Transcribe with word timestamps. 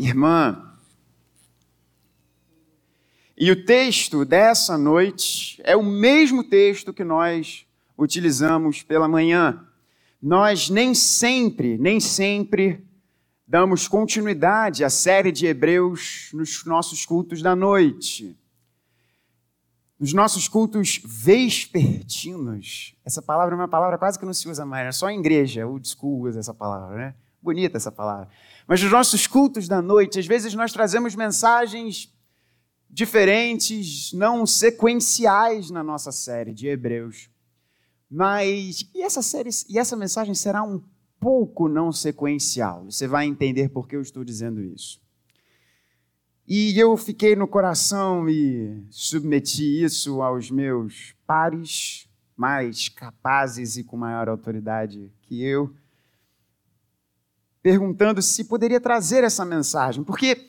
irmã. 0.00 0.66
E 3.36 3.50
o 3.50 3.64
texto 3.64 4.24
dessa 4.24 4.76
noite 4.76 5.60
é 5.64 5.76
o 5.76 5.82
mesmo 5.82 6.44
texto 6.44 6.92
que 6.92 7.04
nós 7.04 7.66
utilizamos 7.96 8.82
pela 8.82 9.08
manhã. 9.08 9.66
Nós 10.20 10.68
nem 10.68 10.94
sempre, 10.94 11.78
nem 11.78 12.00
sempre 12.00 12.84
damos 13.46 13.88
continuidade 13.88 14.84
à 14.84 14.90
série 14.90 15.32
de 15.32 15.46
Hebreus 15.46 16.30
nos 16.32 16.64
nossos 16.64 17.04
cultos 17.06 17.42
da 17.42 17.56
noite. 17.56 18.36
Nos 19.98 20.14
nossos 20.14 20.48
cultos 20.48 21.00
vespertinos, 21.04 22.94
essa 23.04 23.20
palavra 23.20 23.54
é 23.54 23.58
uma 23.58 23.68
palavra 23.68 23.98
quase 23.98 24.18
que 24.18 24.24
não 24.24 24.32
se 24.32 24.48
usa 24.48 24.64
mais, 24.64 24.86
é 24.86 24.92
só 24.92 25.10
em 25.10 25.18
igreja, 25.18 25.66
o 25.66 25.78
school 25.84 26.26
usa 26.26 26.40
essa 26.40 26.54
palavra, 26.54 26.96
né? 26.96 27.14
Bonita 27.42 27.76
essa 27.76 27.92
palavra. 27.92 28.28
Mas 28.70 28.80
nos 28.80 28.92
nossos 28.92 29.26
cultos 29.26 29.66
da 29.66 29.82
noite, 29.82 30.20
às 30.20 30.26
vezes 30.28 30.54
nós 30.54 30.72
trazemos 30.72 31.16
mensagens 31.16 32.14
diferentes, 32.88 34.12
não 34.12 34.46
sequenciais 34.46 35.72
na 35.72 35.82
nossa 35.82 36.12
série 36.12 36.54
de 36.54 36.68
Hebreus. 36.68 37.28
Mas 38.08 38.88
e 38.94 39.02
essa 39.02 39.22
série 39.22 39.50
e 39.68 39.76
essa 39.76 39.96
mensagem 39.96 40.36
será 40.36 40.62
um 40.62 40.80
pouco 41.18 41.68
não 41.68 41.90
sequencial. 41.90 42.84
Você 42.84 43.08
vai 43.08 43.26
entender 43.26 43.70
por 43.70 43.88
que 43.88 43.96
eu 43.96 44.02
estou 44.02 44.22
dizendo 44.22 44.62
isso. 44.62 45.00
E 46.46 46.78
eu 46.78 46.96
fiquei 46.96 47.34
no 47.34 47.48
coração 47.48 48.28
e 48.28 48.84
submeti 48.88 49.82
isso 49.82 50.22
aos 50.22 50.48
meus 50.48 51.12
pares 51.26 52.08
mais 52.36 52.88
capazes 52.88 53.76
e 53.76 53.82
com 53.82 53.96
maior 53.96 54.28
autoridade 54.28 55.12
que 55.22 55.42
eu, 55.42 55.74
perguntando 57.62 58.22
se 58.22 58.44
poderia 58.44 58.80
trazer 58.80 59.24
essa 59.24 59.44
mensagem, 59.44 60.02
porque 60.02 60.48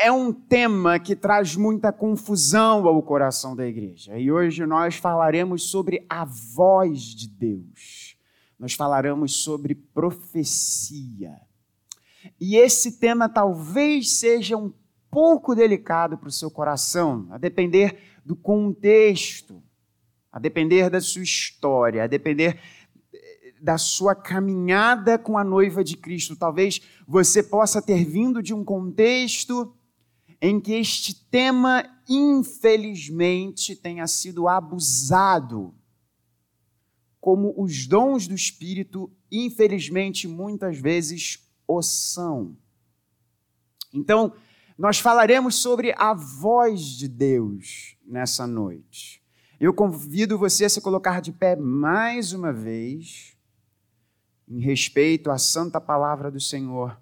é 0.00 0.10
um 0.10 0.32
tema 0.32 0.98
que 0.98 1.14
traz 1.14 1.54
muita 1.54 1.92
confusão 1.92 2.86
ao 2.86 3.02
coração 3.02 3.54
da 3.54 3.66
igreja. 3.66 4.18
E 4.18 4.32
hoje 4.32 4.64
nós 4.66 4.96
falaremos 4.96 5.70
sobre 5.70 6.04
a 6.08 6.24
voz 6.24 7.00
de 7.00 7.28
Deus. 7.28 8.16
Nós 8.58 8.74
falaremos 8.74 9.42
sobre 9.42 9.74
profecia. 9.74 11.40
E 12.40 12.56
esse 12.56 12.98
tema 12.98 13.28
talvez 13.28 14.18
seja 14.18 14.56
um 14.56 14.72
pouco 15.10 15.54
delicado 15.54 16.16
para 16.16 16.28
o 16.28 16.32
seu 16.32 16.50
coração, 16.50 17.26
a 17.30 17.38
depender 17.38 17.98
do 18.24 18.34
contexto, 18.34 19.62
a 20.30 20.38
depender 20.38 20.88
da 20.88 21.00
sua 21.00 21.22
história, 21.22 22.04
a 22.04 22.06
depender 22.06 22.58
da 23.62 23.78
sua 23.78 24.12
caminhada 24.12 25.16
com 25.16 25.38
a 25.38 25.44
noiva 25.44 25.84
de 25.84 25.96
Cristo. 25.96 26.34
Talvez 26.34 26.80
você 27.06 27.44
possa 27.44 27.80
ter 27.80 28.04
vindo 28.04 28.42
de 28.42 28.52
um 28.52 28.64
contexto 28.64 29.72
em 30.40 30.60
que 30.60 30.72
este 30.72 31.14
tema, 31.30 31.84
infelizmente, 32.08 33.76
tenha 33.76 34.08
sido 34.08 34.48
abusado, 34.48 35.72
como 37.20 37.54
os 37.56 37.86
dons 37.86 38.26
do 38.26 38.34
Espírito, 38.34 39.08
infelizmente, 39.30 40.26
muitas 40.26 40.76
vezes 40.78 41.48
o 41.68 41.80
são. 41.80 42.56
Então, 43.94 44.32
nós 44.76 44.98
falaremos 44.98 45.54
sobre 45.54 45.94
a 45.96 46.12
voz 46.12 46.80
de 46.80 47.06
Deus 47.06 47.96
nessa 48.04 48.44
noite. 48.44 49.22
Eu 49.60 49.72
convido 49.72 50.36
você 50.36 50.64
a 50.64 50.68
se 50.68 50.80
colocar 50.80 51.20
de 51.20 51.30
pé 51.30 51.54
mais 51.54 52.32
uma 52.32 52.52
vez, 52.52 53.31
em 54.52 54.60
respeito 54.60 55.30
à 55.30 55.38
santa 55.38 55.80
palavra 55.80 56.30
do 56.30 56.38
Senhor. 56.38 57.00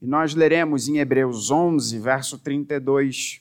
E 0.00 0.06
nós 0.06 0.34
leremos 0.34 0.88
em 0.88 0.98
Hebreus 0.98 1.50
11, 1.50 1.98
verso 1.98 2.38
32, 2.38 3.40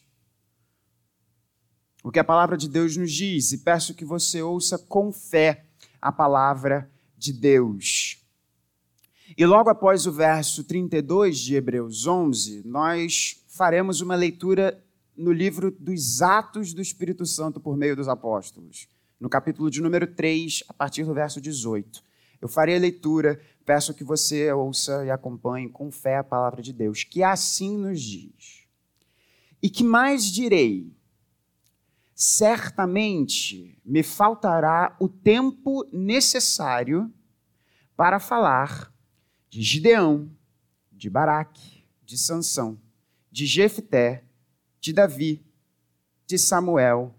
o 2.02 2.09
que 2.09 2.20
a 2.20 2.23
palavra 2.23 2.56
de 2.56 2.70
Deus 2.70 2.95
nos 2.95 3.11
diz, 3.11 3.52
e 3.52 3.58
peço 3.58 3.93
que 3.93 4.05
você 4.05 4.42
ouça 4.42 4.80
com 4.80 5.11
fé 5.11 5.65
a 6.02 6.14
palavra 6.14 6.89
de 7.17 7.33
Deus. 7.33 8.17
E 9.38 9.45
logo 9.45 9.70
após 9.70 10.08
o 10.08 10.14
verso 10.14 10.64
32 10.64 11.39
de 11.39 11.55
Hebreus 11.55 12.08
11, 12.08 12.64
nós 12.65 13.44
faremos 13.49 13.99
uma 13.99 14.15
leitura 14.15 14.82
no 15.15 15.32
livro 15.32 15.71
dos 15.71 16.21
Atos 16.21 16.73
do 16.73 16.82
Espírito 16.82 17.26
Santo 17.26 17.60
por 17.60 17.76
meio 17.76 17.98
dos 17.98 18.08
apóstolos, 18.08 18.88
no 19.21 19.30
capítulo 19.30 19.70
de 19.70 19.82
número 19.82 20.08
3, 20.08 20.64
a 20.67 20.73
partir 20.73 21.05
do 21.05 21.14
verso 21.14 21.39
18. 21.39 22.04
Eu 22.42 22.49
farei 22.49 22.76
a 22.76 22.80
leitura 22.80 23.39
peço 23.64 23.93
que 23.93 24.04
você 24.04 24.52
ouça 24.52 25.05
e 25.05 25.11
acompanhe 25.11 25.70
com 25.70 25.92
fé 25.92 26.17
a 26.17 26.23
palavra 26.23 26.61
de 26.61 26.73
Deus, 26.73 27.04
que 27.04 27.23
assim 27.23 27.77
nos 27.77 28.02
diz. 28.02 28.67
E 29.61 29.70
que 29.70 29.83
mais 29.83 30.26
direi? 30.26 30.92
Certamente 32.15 33.80
me 33.86 34.04
faltará 34.04 34.95
o 34.99 35.08
tempo 35.08 35.88
necessário 35.92 37.14
para 37.95 38.20
falar 38.20 38.93
de 39.48 39.61
Gideão, 39.61 40.30
de 40.92 41.09
Baraque, 41.09 41.86
de 42.03 42.17
Sansão, 42.17 42.80
de 43.32 43.45
Jefté, 43.45 44.26
de 44.80 44.92
Davi, 44.92 45.45
de 46.26 46.38
Samuel 46.38 47.15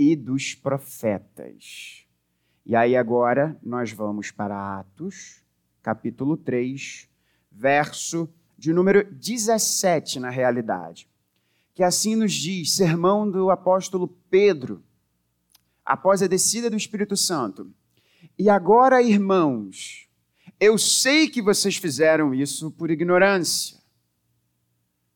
e 0.00 0.16
dos 0.16 0.54
profetas. 0.54 2.06
E 2.64 2.74
aí 2.74 2.96
agora 2.96 3.54
nós 3.62 3.92
vamos 3.92 4.30
para 4.30 4.78
Atos, 4.78 5.42
capítulo 5.82 6.38
3, 6.38 7.06
verso 7.52 8.26
de 8.56 8.72
número 8.72 9.04
17, 9.12 10.18
na 10.18 10.30
realidade. 10.30 11.06
Que 11.74 11.82
assim 11.82 12.16
nos 12.16 12.32
diz, 12.32 12.72
sermão 12.72 13.30
do 13.30 13.50
apóstolo 13.50 14.08
Pedro, 14.30 14.82
após 15.84 16.22
a 16.22 16.26
descida 16.26 16.70
do 16.70 16.78
Espírito 16.78 17.14
Santo. 17.14 17.70
E 18.38 18.48
agora, 18.48 19.02
irmãos, 19.02 20.08
eu 20.58 20.78
sei 20.78 21.28
que 21.28 21.42
vocês 21.42 21.76
fizeram 21.76 22.32
isso 22.32 22.70
por 22.70 22.90
ignorância, 22.90 23.78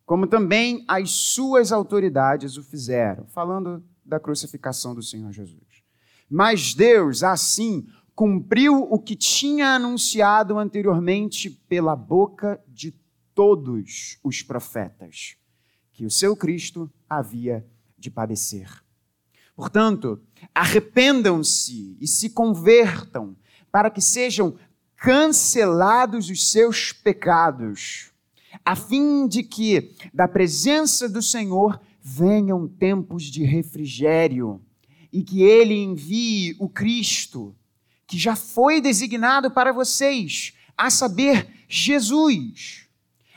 como 0.04 0.26
também 0.26 0.84
as 0.86 1.10
suas 1.10 1.72
autoridades 1.72 2.58
o 2.58 2.62
fizeram, 2.62 3.26
falando 3.28 3.82
da 4.04 4.20
crucificação 4.20 4.94
do 4.94 5.03
Senhor 5.03 5.32
Jesus. 5.32 5.82
Mas 6.28 6.75
Deus, 6.75 7.22
assim, 7.22 7.87
cumpriu 8.15 8.82
o 8.82 8.98
que 8.98 9.16
tinha 9.16 9.75
anunciado 9.75 10.59
anteriormente 10.59 11.50
pela 11.50 11.97
boca 11.97 12.62
de 12.69 12.94
todos 13.34 14.19
os 14.22 14.43
profetas, 14.43 15.37
que 15.93 16.06
o 16.06 16.10
seu 16.10 16.37
Cristo 16.37 16.91
havia 17.09 17.66
de 17.98 18.10
padecer. 18.10 18.69
Portanto, 19.56 20.20
arrependam-se 20.54 21.97
e 22.00 22.06
se 22.06 22.31
convertam, 22.31 23.37
para 23.70 23.91
que 23.91 24.00
sejam 24.00 24.56
cancelados 24.97 26.31
os 26.31 26.50
seus 26.50 26.93
pecados, 26.93 28.12
a 28.64 28.76
fim 28.76 29.26
de 29.26 29.43
que 29.43 29.94
da 30.12 30.28
presença 30.28 31.09
do 31.09 31.20
Senhor 31.20 31.81
venham 32.06 32.69
tempos 32.69 33.22
de 33.22 33.42
refrigério 33.44 34.60
e 35.10 35.22
que 35.22 35.42
ele 35.42 35.72
envie 35.72 36.54
o 36.59 36.69
Cristo 36.69 37.56
que 38.06 38.19
já 38.19 38.37
foi 38.37 38.78
designado 38.78 39.50
para 39.50 39.72
vocês, 39.72 40.53
a 40.76 40.91
saber, 40.91 41.48
Jesus, 41.66 42.87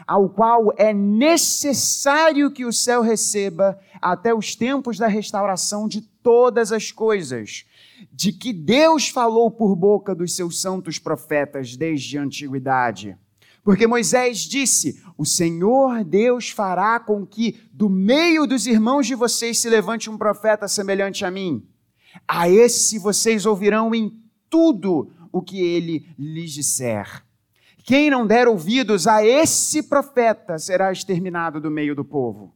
ao 0.06 0.27
qual 0.27 0.73
é 0.77 0.94
necessário 0.94 2.51
que 2.51 2.66
o 2.66 2.73
céu 2.73 3.01
receba 3.01 3.79
até 4.01 4.33
os 4.33 4.53
tempos 4.53 4.97
da 4.97 5.07
restauração 5.07 5.88
de 5.88 6.01
todas 6.01 6.73
as 6.73 6.91
coisas, 6.91 7.63
de 8.11 8.33
que 8.33 8.51
Deus 8.51 9.07
falou 9.07 9.50
por 9.50 9.77
boca 9.77 10.13
dos 10.13 10.35
seus 10.35 10.59
santos 10.59 11.00
profetas 11.00 11.77
desde 11.77 12.17
a 12.17 12.22
antiguidade. 12.22 13.17
Porque 13.67 13.85
Moisés 13.85 14.38
disse: 14.38 15.03
O 15.17 15.25
Senhor 15.25 16.01
Deus 16.06 16.50
fará 16.50 17.01
com 17.01 17.25
que 17.25 17.59
do 17.74 17.89
meio 17.89 18.47
dos 18.47 18.65
irmãos 18.65 19.06
de 19.06 19.13
vocês 19.13 19.59
se 19.59 19.69
levante 19.69 20.09
um 20.09 20.18
profeta 20.18 20.69
semelhante 20.69 21.25
a 21.25 21.30
mim. 21.30 21.68
A 22.25 22.47
esse 22.47 22.97
vocês 22.97 23.45
ouvirão 23.45 23.94
em 23.94 24.24
tudo 24.50 25.12
o 25.33 25.41
que 25.41 25.59
ele 25.59 26.07
lhes 26.18 26.53
disser. 26.53 27.25
Quem 27.83 28.09
não 28.09 28.25
der 28.25 28.47
ouvidos 28.47 29.06
a 29.06 29.21
esse 29.21 29.83
profeta 29.83 30.57
será 30.57 30.89
exterminado 30.89 31.59
do 31.59 31.69
meio 31.69 31.94
do 31.94 32.06
povo. 32.06 32.56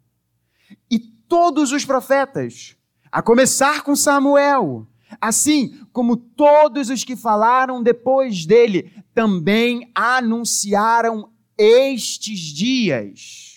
E 0.90 0.98
todos 0.98 1.74
os 1.74 1.84
profetas, 1.84 2.78
a 3.12 3.22
começar 3.22 3.84
com 3.84 3.98
Samuel, 3.98 4.88
assim 5.20 5.80
como 5.92 6.16
todos 6.16 6.90
os 6.90 7.04
que 7.04 7.16
falaram 7.16 7.82
depois 7.82 8.46
dele, 8.46 8.92
também 9.14 9.92
anunciaram 9.94 11.30
estes 11.58 12.40
dias. 12.40 13.52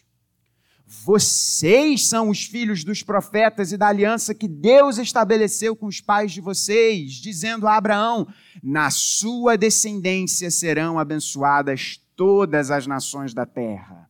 Vocês 1.04 2.06
são 2.06 2.30
os 2.30 2.44
filhos 2.44 2.82
dos 2.82 3.02
profetas 3.02 3.72
e 3.72 3.76
da 3.76 3.88
aliança 3.88 4.34
que 4.34 4.48
Deus 4.48 4.96
estabeleceu 4.96 5.76
com 5.76 5.84
os 5.84 6.00
pais 6.00 6.32
de 6.32 6.40
vocês, 6.40 7.12
dizendo 7.12 7.66
a 7.66 7.76
Abraão: 7.76 8.26
Na 8.62 8.90
sua 8.90 9.56
descendência 9.56 10.50
serão 10.50 10.98
abençoadas 10.98 12.00
todas 12.16 12.70
as 12.70 12.86
nações 12.86 13.34
da 13.34 13.44
terra. 13.44 14.08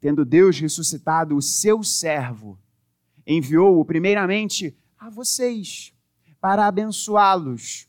Tendo 0.00 0.24
Deus 0.24 0.58
ressuscitado 0.58 1.36
o 1.36 1.42
seu 1.42 1.84
servo, 1.84 2.58
enviou-o 3.24 3.84
primeiramente 3.84 4.76
a 4.98 5.08
vocês, 5.10 5.92
para 6.40 6.66
abençoá-los, 6.66 7.86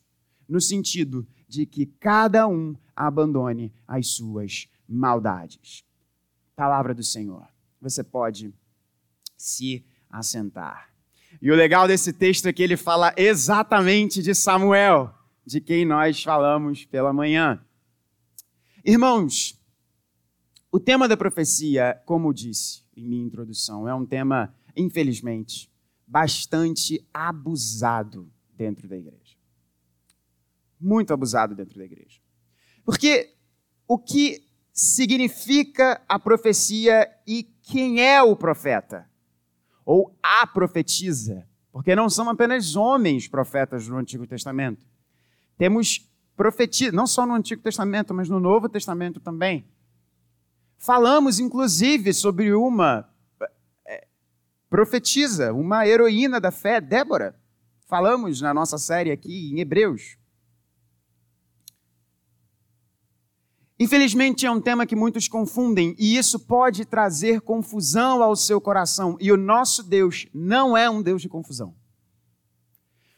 no 0.48 0.62
sentido 0.62 1.28
de 1.48 1.66
que 1.66 1.86
cada 1.86 2.48
um 2.48 2.76
abandone 2.96 3.74
as 3.88 4.08
suas 4.08 4.68
maldades. 4.88 5.84
Palavra 6.56 6.94
do 6.94 7.04
Senhor. 7.04 7.48
Você 7.82 8.04
pode 8.04 8.54
se 9.38 9.86
assentar. 10.10 10.90
E 11.42 11.52
o 11.52 11.56
legal 11.56 11.88
desse 11.88 12.12
texto 12.12 12.48
é 12.48 12.54
que 12.54 12.62
ele 12.62 12.76
fala 12.76 13.14
exatamente 13.16 14.22
de 14.22 14.36
Samuel, 14.36 15.14
de 15.46 15.62
quem 15.62 15.86
nós 15.86 16.22
falamos 16.22 16.86
pela 16.86 17.14
manhã. 17.14 17.64
Irmãos, 18.84 19.60
o 20.72 20.80
tema 20.80 21.08
da 21.08 21.16
profecia, 21.16 22.02
como 22.06 22.34
disse 22.34 22.84
em 22.96 23.08
minha 23.08 23.26
introdução, 23.26 23.88
é 23.88 23.94
um 23.94 24.06
tema, 24.06 24.54
infelizmente, 24.76 25.70
bastante 26.10 27.08
abusado 27.14 28.32
dentro 28.56 28.88
da 28.88 28.98
igreja. 28.98 29.38
Muito 30.82 31.14
abusado 31.14 31.54
dentro 31.54 31.78
da 31.78 31.86
igreja. 31.86 32.20
Porque 32.84 33.36
o 33.88 34.00
que 34.00 34.44
significa 34.74 36.02
a 36.10 36.18
profecia 36.18 37.08
e 37.28 37.44
quem 37.62 38.02
é 38.02 38.22
o 38.24 38.36
profeta? 38.36 39.08
Ou 39.86 40.18
a 40.24 40.48
profetisa? 40.48 41.48
Porque 41.72 41.96
não 41.96 42.10
são 42.10 42.28
apenas 42.28 42.76
homens 42.76 43.28
profetas 43.28 43.88
no 43.88 43.98
Antigo 43.98 44.26
Testamento. 44.26 44.88
Temos 45.58 46.10
profetia, 46.36 46.92
não 46.92 47.06
só 47.06 47.26
no 47.26 47.36
Antigo 47.36 47.62
Testamento, 47.62 48.14
mas 48.14 48.30
no 48.30 48.40
Novo 48.40 48.68
Testamento 48.68 49.20
também. 49.20 49.68
Falamos, 50.78 51.40
inclusive, 51.40 52.14
sobre 52.14 52.54
uma 52.54 53.08
profetisa, 54.70 55.52
uma 55.54 55.88
heroína 55.88 56.40
da 56.40 56.52
fé, 56.52 56.80
Débora. 56.80 57.36
Falamos 57.88 58.40
na 58.40 58.54
nossa 58.54 58.78
série 58.78 59.12
aqui 59.12 59.52
em 59.52 59.60
Hebreus. 59.60 60.18
Infelizmente 63.80 64.46
é 64.46 64.52
um 64.52 64.60
tema 64.60 64.86
que 64.86 64.96
muitos 64.96 65.28
confundem 65.28 65.96
e 65.98 66.18
isso 66.18 66.38
pode 66.38 66.84
trazer 66.86 67.42
confusão 67.42 68.22
ao 68.22 68.36
seu 68.36 68.60
coração. 68.60 69.18
E 69.22 69.32
o 69.32 69.38
nosso 69.38 69.82
Deus 69.82 70.28
não 70.34 70.76
é 70.76 70.90
um 70.90 71.02
Deus 71.02 71.22
de 71.22 71.30
confusão. 71.30 71.74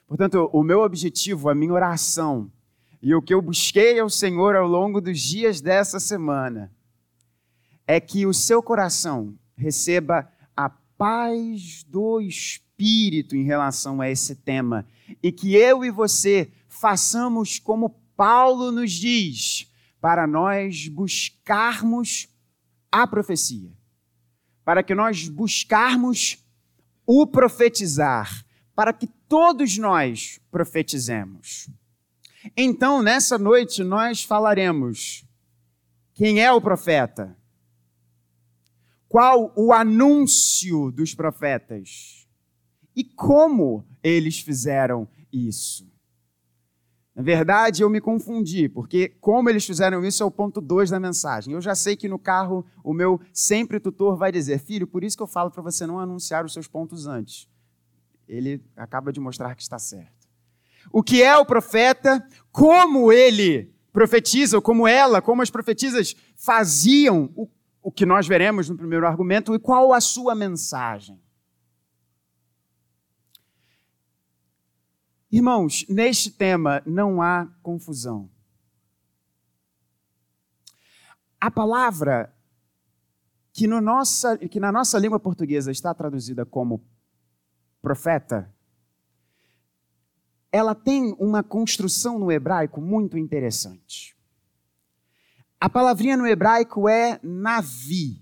Portanto, 0.08 0.50
o 0.54 0.62
meu 0.62 0.82
objetivo, 0.82 1.50
a 1.50 1.56
minha 1.56 1.74
oração 1.74 2.52
e 3.02 3.16
o 3.16 3.22
que 3.22 3.34
eu 3.34 3.42
busquei 3.42 4.00
ao 4.00 4.10
Senhor 4.10 4.56
ao 4.56 4.68
longo 4.68 5.02
dos 5.02 5.20
dias 5.20 5.60
dessa 5.60 6.00
semana 6.00 6.72
é 7.88 8.00
que 8.00 8.28
o 8.28 8.34
seu 8.34 8.62
coração 8.62 9.34
receba 9.58 10.31
paz 11.02 11.84
do 11.86 12.22
Espírito 12.22 13.36
em 13.36 13.44
relação 13.44 14.02
a 14.02 14.08
esse 14.08 14.36
tema 14.36 14.86
e 15.24 15.32
que 15.32 15.56
eu 15.56 15.84
e 15.84 15.90
você 15.90 16.52
façamos 16.70 17.58
como 17.58 17.90
Paulo 18.16 18.72
nos 18.72 18.92
diz 18.92 19.68
para 20.00 20.28
nós 20.28 20.88
buscarmos 20.88 22.30
a 22.92 23.08
profecia, 23.08 23.72
para 24.64 24.84
que 24.84 24.94
nós 24.94 25.28
buscarmos 25.28 26.38
o 27.04 27.26
profetizar, 27.26 28.46
para 28.76 28.94
que 28.94 29.08
todos 29.28 29.80
nós 29.80 30.40
profetizemos. 30.52 31.68
Então, 32.56 33.02
nessa 33.02 33.40
noite, 33.40 33.84
nós 33.84 34.24
falaremos 34.24 35.26
quem 36.14 36.44
é 36.44 36.52
o 36.52 36.62
profeta, 36.62 37.36
qual 39.12 39.52
o 39.58 39.74
anúncio 39.74 40.90
dos 40.90 41.14
profetas 41.14 42.26
e 42.96 43.04
como 43.04 43.86
eles 44.02 44.40
fizeram 44.40 45.06
isso. 45.34 45.86
Na 47.14 47.22
verdade, 47.22 47.84
eu 47.84 47.90
me 47.90 48.00
confundi, 48.00 48.70
porque 48.70 49.10
como 49.20 49.50
eles 49.50 49.66
fizeram 49.66 50.02
isso 50.06 50.24
é 50.24 50.26
o 50.26 50.32
ponto 50.32 50.62
2 50.62 50.92
da 50.92 50.98
mensagem. 50.98 51.54
Eu 51.54 51.60
já 51.60 51.76
sei 51.76 51.98
que 51.98 52.08
no 52.08 52.18
carro 52.18 52.66
o 52.82 52.94
meu 52.94 53.20
sempre 53.34 53.82
tutor 53.82 54.16
vai 54.16 54.32
dizer: 54.32 54.60
Filho, 54.60 54.88
por 54.88 55.04
isso 55.04 55.18
que 55.18 55.24
eu 55.24 55.28
falo 55.28 55.52
para 55.52 55.62
você 55.62 55.86
não 55.86 56.00
anunciar 56.00 56.46
os 56.46 56.54
seus 56.54 56.70
pontos 56.70 57.06
antes. 57.06 57.50
Ele 58.30 58.64
acaba 58.78 59.12
de 59.12 59.20
mostrar 59.20 59.56
que 59.56 59.62
está 59.62 59.78
certo. 59.78 60.26
O 60.90 61.04
que 61.04 61.22
é 61.22 61.36
o 61.36 61.46
profeta, 61.46 62.26
como 62.50 63.12
ele 63.12 63.76
profetiza, 63.92 64.56
ou 64.56 64.62
como 64.62 64.88
ela, 64.88 65.22
como 65.22 65.42
as 65.42 65.50
profetisas 65.50 66.16
faziam 66.34 67.30
o, 67.36 67.50
o 67.82 67.92
que 67.92 68.06
nós 68.06 68.28
veremos 68.28 68.70
no 68.70 68.78
primeiro 68.78 69.08
argumento, 69.08 69.56
e 69.56 69.60
qual 69.60 69.94
a 69.94 70.00
sua 70.00 70.36
mensagem. 70.36 71.22
Irmãos, 75.32 75.86
neste 75.88 76.30
tema 76.30 76.84
não 76.86 77.22
há 77.22 77.48
confusão. 77.64 78.30
A 81.40 81.50
palavra 81.50 82.36
que, 83.54 83.66
no 83.66 83.82
nossa, 83.82 84.38
que 84.38 84.60
na 84.60 84.72
nossa 84.72 85.00
língua 85.00 85.20
portuguesa 85.20 85.72
está 85.72 85.94
traduzida 85.94 86.46
como 86.46 86.84
profeta, 87.82 88.54
ela 90.52 90.76
tem 90.76 91.16
uma 91.18 91.42
construção 91.42 92.20
no 92.20 92.32
hebraico 92.32 92.82
muito 92.82 93.18
interessante. 93.18 94.16
A 95.62 95.70
palavrinha 95.70 96.18
no 96.18 96.26
hebraico 96.26 96.90
é 96.90 97.20
navi. 97.22 98.20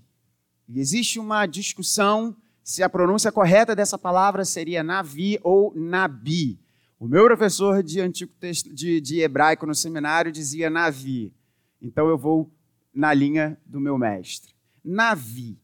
E 0.68 0.78
existe 0.78 1.18
uma 1.18 1.46
discussão 1.46 2.36
se 2.62 2.82
a 2.82 2.88
pronúncia 2.88 3.32
correta 3.32 3.74
dessa 3.74 3.96
palavra 3.96 4.44
seria 4.44 4.82
navi 4.82 5.40
ou 5.42 5.72
nabi. 5.74 6.60
O 6.98 7.08
meu 7.08 7.24
professor 7.24 7.82
de, 7.82 7.98
antigo 7.98 8.30
texto, 8.38 8.70
de, 8.74 9.00
de 9.00 9.20
hebraico 9.20 9.64
no 9.64 9.74
seminário 9.74 10.30
dizia 10.30 10.68
Navi. 10.68 11.32
Então 11.80 12.10
eu 12.10 12.18
vou 12.18 12.52
na 12.92 13.14
linha 13.14 13.58
do 13.64 13.80
meu 13.80 13.96
mestre. 13.96 14.52
Navi. 14.84 15.58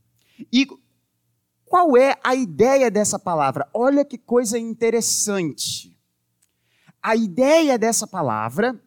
E 0.51 0.67
qual 1.67 1.95
é 1.95 2.17
a 2.25 2.35
ideia 2.35 2.91
dessa 2.91 3.19
palavra? 3.19 3.69
Olha 3.75 4.03
que 4.03 4.17
coisa 4.17 4.59
interessante. 4.59 5.95
A 7.03 7.15
ideia 7.15 7.79
dessa 7.79 8.07
palavra 8.07 8.83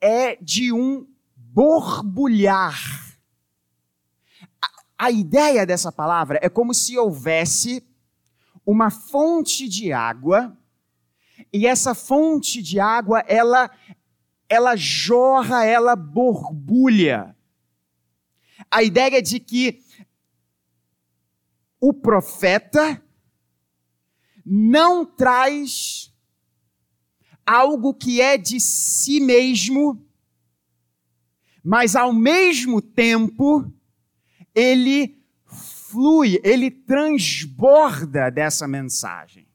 é 0.00 0.36
de 0.36 0.72
um 0.72 1.06
borbulhar. 1.56 3.16
A, 4.98 5.10
ideia 5.10 5.64
dessa 5.64 5.90
palavra 5.90 6.38
é 6.42 6.50
como 6.50 6.74
se 6.74 6.98
houvesse 6.98 7.82
uma 8.66 8.90
fonte 8.90 9.66
de 9.66 9.90
água 9.90 10.54
e 11.50 11.66
essa 11.66 11.94
fonte 11.94 12.60
de 12.60 12.78
água, 12.78 13.20
ela, 13.20 13.70
ela 14.50 14.76
jorra, 14.76 15.64
ela 15.64 15.96
borbulha. 15.96 17.34
A 18.70 18.82
ideia 18.82 19.18
é 19.18 19.22
de 19.22 19.40
que 19.40 19.80
o 21.80 21.94
profeta 21.94 23.02
não 24.44 25.06
traz 25.06 26.12
algo 27.46 27.94
que 27.94 28.20
é 28.20 28.36
de 28.36 28.60
si 28.60 29.20
mesmo, 29.20 30.05
mas 31.66 31.96
ao 31.96 32.12
mesmo 32.12 32.80
tempo 32.80 33.68
ele 34.54 35.18
flui, 35.90 36.40
ele 36.44 36.70
transborda 36.70 38.30
dessa 38.30 38.68
mensagem. 38.68 39.48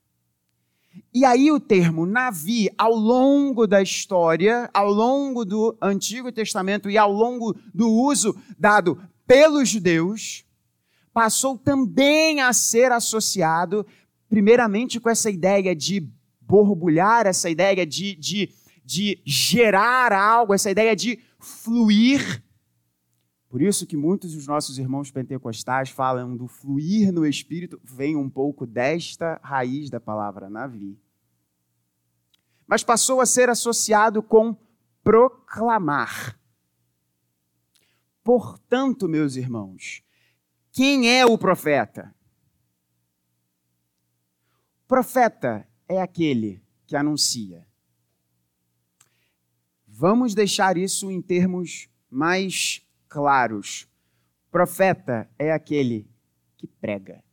E 1.14 1.24
aí 1.24 1.50
o 1.54 1.60
termo 1.60 2.06
Navi, 2.06 2.70
ao 2.78 2.94
longo 2.94 3.66
da 3.66 3.82
história, 3.82 4.70
ao 4.74 4.92
longo 4.92 5.46
do 5.46 5.78
Antigo 5.82 6.34
Testamento 6.34 6.90
e 6.90 6.98
ao 6.98 7.14
longo 7.14 7.56
do 7.74 7.90
uso 7.90 8.36
dado 8.60 9.02
pelos 9.26 9.70
judeus, 9.70 10.44
passou 11.14 11.58
também 11.58 12.42
a 12.42 12.52
ser 12.52 12.92
associado, 12.92 13.88
primeiramente 14.28 15.00
com 15.00 15.10
essa 15.10 15.30
ideia 15.30 15.74
de 15.74 16.10
borbulhar, 16.42 17.26
essa 17.26 17.50
ideia 17.50 17.86
de, 17.86 18.16
de, 18.18 18.50
de 18.92 19.22
gerar 19.26 20.12
algo, 20.12 20.54
essa 20.54 20.70
ideia 20.70 20.94
de 20.94 21.18
fluir. 21.40 22.44
Por 23.48 23.62
isso 23.62 23.88
que 23.88 23.96
muitos 23.96 24.34
dos 24.34 24.46
nossos 24.46 24.78
irmãos 24.78 25.10
pentecostais 25.10 25.90
falam 25.90 26.36
do 26.36 26.46
fluir 26.46 27.14
no 27.14 27.26
Espírito, 27.26 27.80
vem 27.82 28.18
um 28.18 28.30
pouco 28.30 28.66
desta 28.66 29.40
raiz 29.42 29.90
da 29.90 30.00
palavra 30.00 30.50
navi. 30.50 31.00
Mas 32.68 32.84
passou 32.84 33.22
a 33.22 33.26
ser 33.26 33.50
associado 33.50 34.22
com 34.22 34.58
proclamar. 35.02 36.38
Portanto, 38.22 39.08
meus 39.08 39.38
irmãos, 39.38 40.04
quem 40.74 41.10
é 41.10 41.26
o 41.26 41.38
profeta? 41.38 42.14
Profeta 44.86 45.66
é 45.88 46.02
aquele 46.02 46.62
que 46.86 46.96
anuncia. 46.98 47.71
Vamos 50.02 50.34
deixar 50.34 50.78
isso 50.78 51.12
em 51.12 51.22
termos 51.22 51.88
mais 52.10 52.82
claros. 53.08 53.88
Profeta 54.50 55.30
é 55.38 55.52
aquele 55.52 56.10
que 56.58 56.66
prega. 56.66 57.24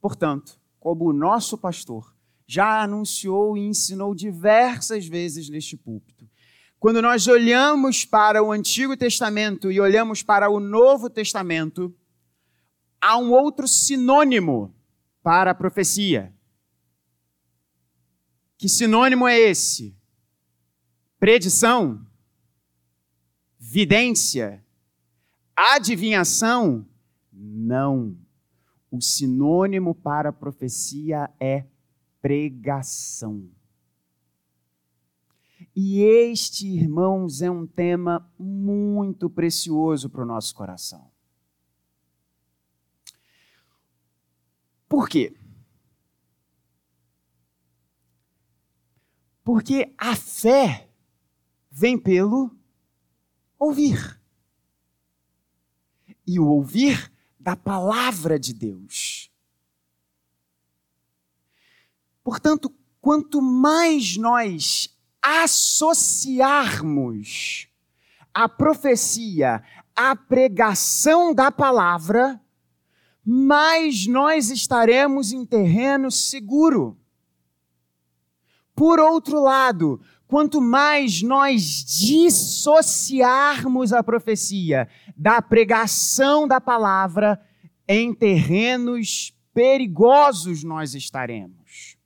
Portanto, 0.00 0.60
como 0.78 1.06
o 1.06 1.12
nosso 1.12 1.58
pastor 1.58 2.14
já 2.46 2.84
anunciou 2.84 3.56
e 3.56 3.66
ensinou 3.66 4.14
diversas 4.14 5.08
vezes 5.08 5.48
neste 5.48 5.76
púlpito, 5.76 6.30
quando 6.78 7.02
nós 7.02 7.26
olhamos 7.26 8.04
para 8.04 8.40
o 8.40 8.52
Antigo 8.52 8.96
Testamento 8.96 9.72
e 9.72 9.80
olhamos 9.80 10.22
para 10.22 10.48
o 10.48 10.60
Novo 10.60 11.10
Testamento, 11.10 11.92
há 13.00 13.18
um 13.18 13.32
outro 13.32 13.66
sinônimo 13.66 14.72
para 15.20 15.50
a 15.50 15.54
profecia. 15.54 16.32
Que 18.56 18.68
sinônimo 18.68 19.26
é 19.26 19.36
esse? 19.36 19.98
Predição? 21.18 22.06
Vidência? 23.58 24.64
Adivinhação? 25.56 26.86
Não. 27.32 28.16
O 28.90 29.00
sinônimo 29.00 29.94
para 29.94 30.32
profecia 30.32 31.30
é 31.40 31.66
pregação. 32.20 33.50
E 35.74 36.02
este, 36.02 36.68
irmãos, 36.68 37.42
é 37.42 37.50
um 37.50 37.66
tema 37.66 38.30
muito 38.38 39.28
precioso 39.28 40.08
para 40.08 40.22
o 40.22 40.26
nosso 40.26 40.54
coração. 40.54 41.10
Por 44.88 45.08
quê? 45.08 45.36
Porque 49.42 49.92
a 49.98 50.14
fé 50.14 50.88
vem 51.76 51.98
pelo 51.98 52.56
ouvir. 53.58 54.16
E 56.24 56.38
o 56.38 56.46
ouvir 56.46 57.12
da 57.38 57.56
palavra 57.56 58.38
de 58.38 58.54
Deus. 58.54 59.28
Portanto, 62.22 62.72
quanto 63.00 63.42
mais 63.42 64.16
nós 64.16 64.96
associarmos 65.20 67.66
a 68.32 68.48
profecia 68.48 69.60
à 69.96 70.14
pregação 70.14 71.34
da 71.34 71.50
palavra, 71.50 72.40
mais 73.24 74.06
nós 74.06 74.50
estaremos 74.50 75.32
em 75.32 75.44
terreno 75.44 76.08
seguro. 76.08 76.96
Por 78.74 78.98
outro 78.98 79.40
lado, 79.40 80.00
quanto 80.34 80.60
mais 80.60 81.22
nós 81.22 81.84
dissociarmos 81.84 83.92
a 83.92 84.02
profecia 84.02 84.88
da 85.16 85.40
pregação 85.40 86.48
da 86.48 86.60
palavra, 86.60 87.40
em 87.86 88.12
terrenos 88.12 89.32
perigosos 89.54 90.64
nós 90.64 90.92
estaremos. 90.92 91.96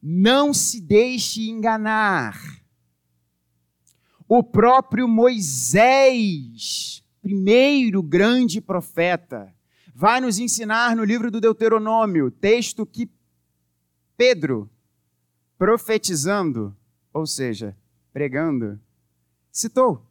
Não 0.00 0.54
se 0.54 0.80
deixe 0.80 1.50
enganar. 1.50 2.40
O 4.28 4.40
próprio 4.40 5.08
Moisés, 5.08 7.02
primeiro 7.20 8.04
grande 8.04 8.60
profeta, 8.60 9.52
vai 9.92 10.20
nos 10.20 10.38
ensinar 10.38 10.94
no 10.94 11.02
livro 11.02 11.28
do 11.28 11.40
Deuteronômio, 11.40 12.30
texto 12.30 12.86
que 12.86 13.10
Pedro, 14.16 14.70
profetizando, 15.58 16.72
ou 17.14 17.26
seja, 17.26 17.76
pregando, 18.12 18.78
citou. 19.50 20.04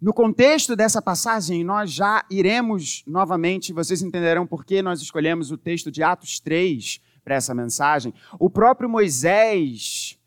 No 0.00 0.12
contexto 0.12 0.76
dessa 0.76 1.00
passagem, 1.00 1.64
nós 1.64 1.90
já 1.90 2.26
iremos 2.28 3.02
novamente, 3.06 3.72
vocês 3.72 4.02
entenderão 4.02 4.46
por 4.46 4.64
que 4.64 4.82
nós 4.82 5.00
escolhemos 5.00 5.50
o 5.50 5.56
texto 5.56 5.90
de 5.90 6.02
Atos 6.02 6.40
3 6.40 7.00
para 7.22 7.36
essa 7.36 7.54
mensagem. 7.54 8.12
O 8.38 8.50
próprio 8.50 8.90
Moisés 8.90 10.18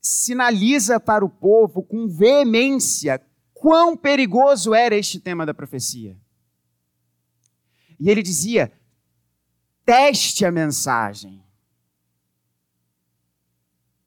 sinaliza 0.00 0.98
para 0.98 1.24
o 1.24 1.28
povo 1.28 1.82
com 1.82 2.08
veemência 2.08 3.22
quão 3.54 3.96
perigoso 3.96 4.74
era 4.74 4.96
este 4.96 5.20
tema 5.20 5.46
da 5.46 5.54
profecia. 5.54 6.16
E 8.00 8.10
ele 8.10 8.22
dizia: 8.22 8.72
teste 9.84 10.44
a 10.44 10.50
mensagem. 10.50 11.41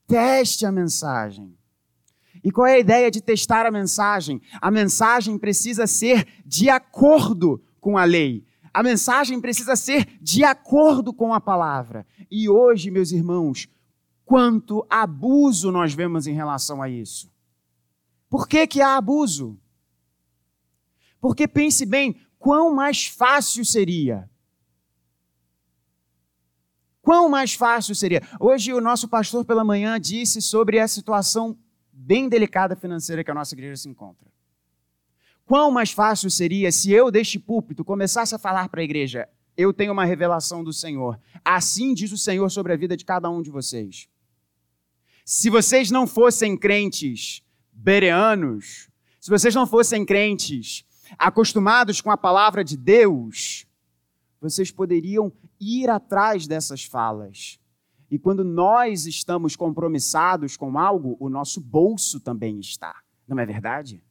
Teste 0.07 0.65
a 0.65 0.71
mensagem. 0.71 1.57
E 2.43 2.51
qual 2.51 2.67
é 2.67 2.75
a 2.75 2.79
ideia 2.79 3.09
de 3.09 3.21
testar 3.21 3.65
a 3.65 3.71
mensagem? 3.71 4.41
A 4.61 4.69
mensagem 4.69 5.37
precisa 5.37 5.87
ser 5.87 6.27
de 6.45 6.69
acordo 6.69 7.61
com 7.79 7.97
a 7.97 8.03
lei. 8.03 8.45
A 8.73 8.83
mensagem 8.83 9.39
precisa 9.41 9.75
ser 9.75 10.05
de 10.21 10.43
acordo 10.43 11.13
com 11.13 11.33
a 11.33 11.41
palavra. 11.41 12.05
E 12.29 12.47
hoje, 12.47 12.91
meus 12.91 13.11
irmãos, 13.11 13.67
quanto 14.23 14.85
abuso 14.89 15.71
nós 15.71 15.93
vemos 15.93 16.27
em 16.27 16.33
relação 16.33 16.81
a 16.81 16.89
isso. 16.89 17.31
Por 18.29 18.47
que, 18.47 18.67
que 18.67 18.81
há 18.81 18.97
abuso? 18.97 19.57
Porque 21.19 21.47
pense 21.47 21.85
bem, 21.85 22.19
quão 22.37 22.75
mais 22.75 23.07
fácil 23.07 23.65
seria 23.65 24.29
Quão 27.05 27.29
mais 27.29 27.53
fácil 27.53 27.93
seria? 27.93 28.19
Hoje 28.39 28.73
o 28.73 28.81
nosso 28.81 29.07
pastor 29.07 29.45
pela 29.45 29.63
manhã 29.63 29.99
disse 29.99 30.41
sobre 30.41 30.79
a 30.79 30.87
situação 30.87 31.55
bem 31.93 32.27
delicada 32.27 32.75
financeira 32.75 33.23
que 33.23 33.29
a 33.29 33.33
nossa 33.35 33.53
igreja 33.53 33.77
se 33.77 33.87
encontra. 33.87 34.27
Quão 35.45 35.69
mais 35.69 35.91
fácil 35.91 36.31
seria 36.31 36.71
se 36.71 36.91
eu 36.91 37.11
deste 37.11 37.37
púlpito 37.37 37.85
começasse 37.85 38.33
a 38.33 38.39
falar 38.39 38.69
para 38.69 38.81
a 38.81 38.83
igreja: 38.83 39.29
eu 39.55 39.71
tenho 39.71 39.93
uma 39.93 40.03
revelação 40.03 40.63
do 40.63 40.73
Senhor. 40.73 41.19
Assim 41.43 41.93
diz 41.93 42.11
o 42.11 42.17
Senhor 42.17 42.49
sobre 42.49 42.73
a 42.73 42.75
vida 42.75 42.97
de 42.97 43.05
cada 43.05 43.29
um 43.29 43.43
de 43.43 43.51
vocês. 43.51 44.09
Se 45.23 45.51
vocês 45.51 45.91
não 45.91 46.07
fossem 46.07 46.57
crentes 46.57 47.43
bereanos, 47.71 48.89
se 49.21 49.29
vocês 49.29 49.53
não 49.53 49.67
fossem 49.67 50.03
crentes 50.03 50.83
acostumados 51.19 52.01
com 52.01 52.09
a 52.09 52.17
palavra 52.17 52.63
de 52.63 52.75
Deus, 52.75 53.64
vocês 54.49 54.71
poderiam 54.71 55.31
ir 55.59 55.89
atrás 55.89 56.47
dessas 56.47 56.83
falas. 56.83 57.59
E 58.09 58.19
quando 58.19 58.43
nós 58.43 59.05
estamos 59.05 59.55
compromissados 59.55 60.55
com 60.55 60.77
algo, 60.77 61.17
o 61.19 61.29
nosso 61.29 61.59
bolso 61.59 62.19
também 62.19 62.59
está. 62.59 63.01
Não 63.27 63.39
é 63.39 63.45
verdade? 63.45 64.03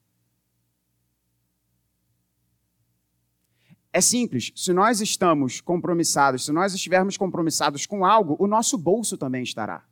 É 3.93 4.01
simples. 4.01 4.51
Se 4.57 4.73
nós 4.73 5.01
estamos 5.01 5.61
compromissados, 5.61 6.45
se 6.45 6.53
nós 6.53 6.75
estivermos 6.75 7.17
compromissados 7.17 7.87
com 7.87 8.05
algo, 8.05 8.37
o 8.41 8.47
nosso 8.49 8.77
bolso 8.77 9.17
também 9.17 9.45
estará. 9.45 9.87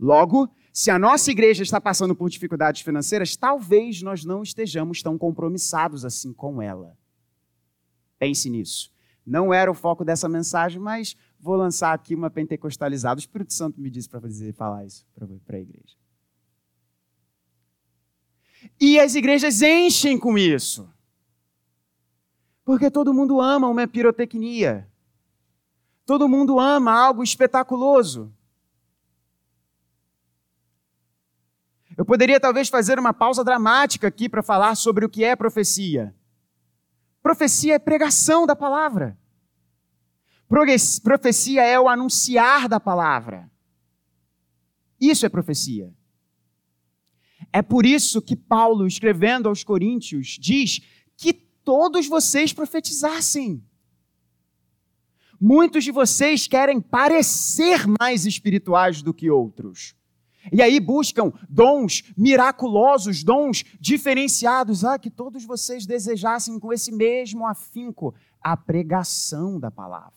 Logo, 0.00 0.50
se 0.72 0.90
a 0.90 0.98
nossa 0.98 1.30
igreja 1.30 1.62
está 1.62 1.80
passando 1.80 2.16
por 2.16 2.30
dificuldades 2.30 2.80
financeiras, 2.80 3.36
talvez 3.36 4.00
nós 4.02 4.24
não 4.24 4.42
estejamos 4.42 5.02
tão 5.02 5.18
compromissados 5.18 6.04
assim 6.04 6.32
com 6.32 6.60
ela. 6.60 6.96
Pense 8.24 8.48
nisso. 8.48 8.90
Não 9.26 9.52
era 9.52 9.70
o 9.70 9.74
foco 9.74 10.02
dessa 10.02 10.26
mensagem, 10.30 10.80
mas 10.80 11.14
vou 11.38 11.56
lançar 11.56 11.92
aqui 11.92 12.14
uma 12.14 12.30
pentecostalizada. 12.30 13.18
O 13.18 13.20
Espírito 13.20 13.52
Santo 13.52 13.78
me 13.78 13.90
disse 13.90 14.08
para 14.08 14.22
falar 14.54 14.86
isso 14.86 15.06
para 15.14 15.58
a 15.58 15.60
igreja. 15.60 15.94
E 18.80 18.98
as 18.98 19.14
igrejas 19.14 19.60
enchem 19.60 20.18
com 20.18 20.38
isso. 20.38 20.90
Porque 22.64 22.90
todo 22.90 23.12
mundo 23.12 23.42
ama 23.42 23.68
uma 23.68 23.86
pirotecnia. 23.86 24.90
Todo 26.06 26.26
mundo 26.26 26.58
ama 26.58 26.92
algo 26.92 27.22
espetaculoso. 27.22 28.34
Eu 31.94 32.06
poderia 32.06 32.40
talvez 32.40 32.70
fazer 32.70 32.98
uma 32.98 33.12
pausa 33.12 33.44
dramática 33.44 34.08
aqui 34.08 34.30
para 34.30 34.42
falar 34.42 34.74
sobre 34.76 35.04
o 35.04 35.10
que 35.10 35.22
é 35.22 35.36
profecia. 35.36 36.14
Profecia 37.24 37.76
é 37.76 37.78
pregação 37.78 38.44
da 38.46 38.54
palavra. 38.54 39.18
Profecia 41.02 41.62
é 41.62 41.80
o 41.80 41.88
anunciar 41.88 42.68
da 42.68 42.78
palavra. 42.78 43.50
Isso 45.00 45.24
é 45.24 45.30
profecia. 45.30 45.90
É 47.50 47.62
por 47.62 47.86
isso 47.86 48.20
que 48.20 48.36
Paulo, 48.36 48.86
escrevendo 48.86 49.48
aos 49.48 49.64
Coríntios, 49.64 50.36
diz 50.38 50.82
que 51.16 51.32
todos 51.32 52.06
vocês 52.06 52.52
profetizassem. 52.52 53.64
Muitos 55.40 55.82
de 55.82 55.90
vocês 55.90 56.46
querem 56.46 56.78
parecer 56.78 57.86
mais 57.98 58.26
espirituais 58.26 59.00
do 59.00 59.14
que 59.14 59.30
outros. 59.30 59.96
E 60.52 60.62
aí 60.62 60.78
buscam 60.80 61.32
dons 61.48 62.02
miraculosos, 62.16 63.22
dons 63.22 63.64
diferenciados. 63.80 64.84
Ah, 64.84 64.98
que 64.98 65.10
todos 65.10 65.44
vocês 65.44 65.86
desejassem 65.86 66.58
com 66.58 66.72
esse 66.72 66.92
mesmo 66.92 67.46
afinco 67.46 68.14
a 68.40 68.56
pregação 68.56 69.58
da 69.58 69.70
palavra. 69.70 70.12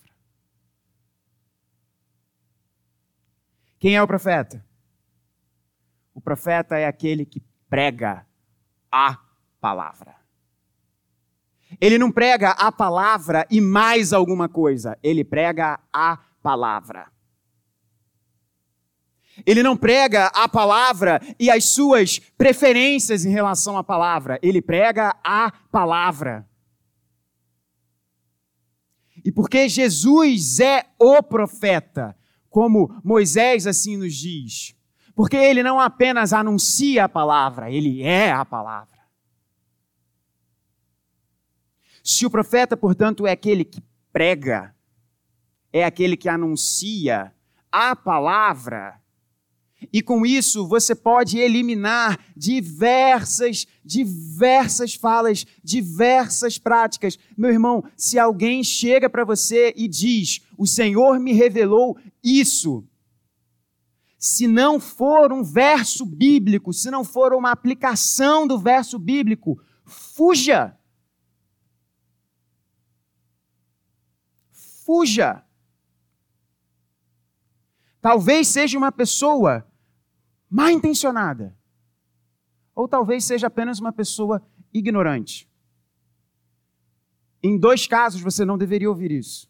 Quem 3.79 3.95
é 3.95 4.01
o 4.01 4.07
profeta? 4.07 4.65
O 6.13 6.19
profeta 6.19 6.77
é 6.77 6.85
aquele 6.85 7.25
que 7.25 7.41
prega 7.69 8.25
a 8.91 9.17
palavra. 9.61 10.15
Ele 11.79 11.97
não 11.97 12.11
prega 12.11 12.51
a 12.51 12.71
palavra 12.71 13.45
e 13.51 13.61
mais 13.61 14.13
alguma 14.13 14.47
coisa, 14.49 14.97
ele 15.03 15.23
prega 15.23 15.79
a 15.91 16.17
palavra. 16.41 17.11
Ele 19.45 19.61
não 19.61 19.77
prega 19.77 20.27
a 20.27 20.47
palavra 20.47 21.21
e 21.39 21.49
as 21.49 21.65
suas 21.65 22.19
preferências 22.19 23.25
em 23.25 23.31
relação 23.31 23.77
à 23.77 23.83
palavra, 23.83 24.39
ele 24.41 24.61
prega 24.61 25.15
a 25.23 25.51
palavra. 25.71 26.47
E 29.23 29.31
porque 29.31 29.67
Jesus 29.67 30.59
é 30.59 30.85
o 30.97 31.21
profeta, 31.21 32.17
como 32.49 32.99
Moisés 33.03 33.67
assim 33.67 33.97
nos 33.97 34.15
diz, 34.15 34.75
porque 35.13 35.35
ele 35.35 35.61
não 35.61 35.79
apenas 35.79 36.31
anuncia 36.31 37.05
a 37.05 37.09
palavra, 37.09 37.69
ele 37.69 38.01
é 38.01 38.31
a 38.31 38.45
palavra. 38.45 38.97
Se 42.03 42.25
o 42.25 42.29
profeta, 42.29 42.77
portanto, 42.77 43.27
é 43.27 43.31
aquele 43.31 43.65
que 43.65 43.83
prega, 44.13 44.73
é 45.73 45.83
aquele 45.83 46.15
que 46.15 46.29
anuncia 46.29 47.33
a 47.69 47.95
palavra, 47.97 48.97
e 49.91 50.01
com 50.01 50.25
isso 50.25 50.67
você 50.67 50.95
pode 50.95 51.37
eliminar 51.37 52.19
diversas, 52.35 53.67
diversas 53.83 54.93
falas, 54.93 55.45
diversas 55.63 56.57
práticas. 56.57 57.17
Meu 57.37 57.51
irmão, 57.51 57.83
se 57.95 58.17
alguém 58.17 58.63
chega 58.63 59.09
para 59.09 59.23
você 59.23 59.73
e 59.77 59.87
diz: 59.87 60.41
O 60.57 60.65
Senhor 60.65 61.19
me 61.19 61.33
revelou 61.33 61.97
isso. 62.23 62.83
Se 64.17 64.47
não 64.47 64.79
for 64.79 65.31
um 65.31 65.43
verso 65.43 66.05
bíblico, 66.05 66.73
se 66.73 66.89
não 66.89 67.03
for 67.03 67.33
uma 67.33 67.51
aplicação 67.51 68.47
do 68.47 68.57
verso 68.57 68.97
bíblico, 68.97 69.61
fuja. 69.85 70.77
fuja. 74.87 75.43
Talvez 78.01 78.47
seja 78.47 78.77
uma 78.77 78.89
pessoa 78.89 79.66
mal 80.49 80.69
intencionada. 80.69 81.57
Ou 82.73 82.87
talvez 82.87 83.23
seja 83.23 83.47
apenas 83.47 83.79
uma 83.79 83.91
pessoa 83.91 84.45
ignorante. 84.73 85.49
Em 87.41 87.57
dois 87.57 87.87
casos 87.87 88.21
você 88.21 88.43
não 88.45 88.57
deveria 88.57 88.89
ouvir 88.89 89.11
isso. 89.11 89.49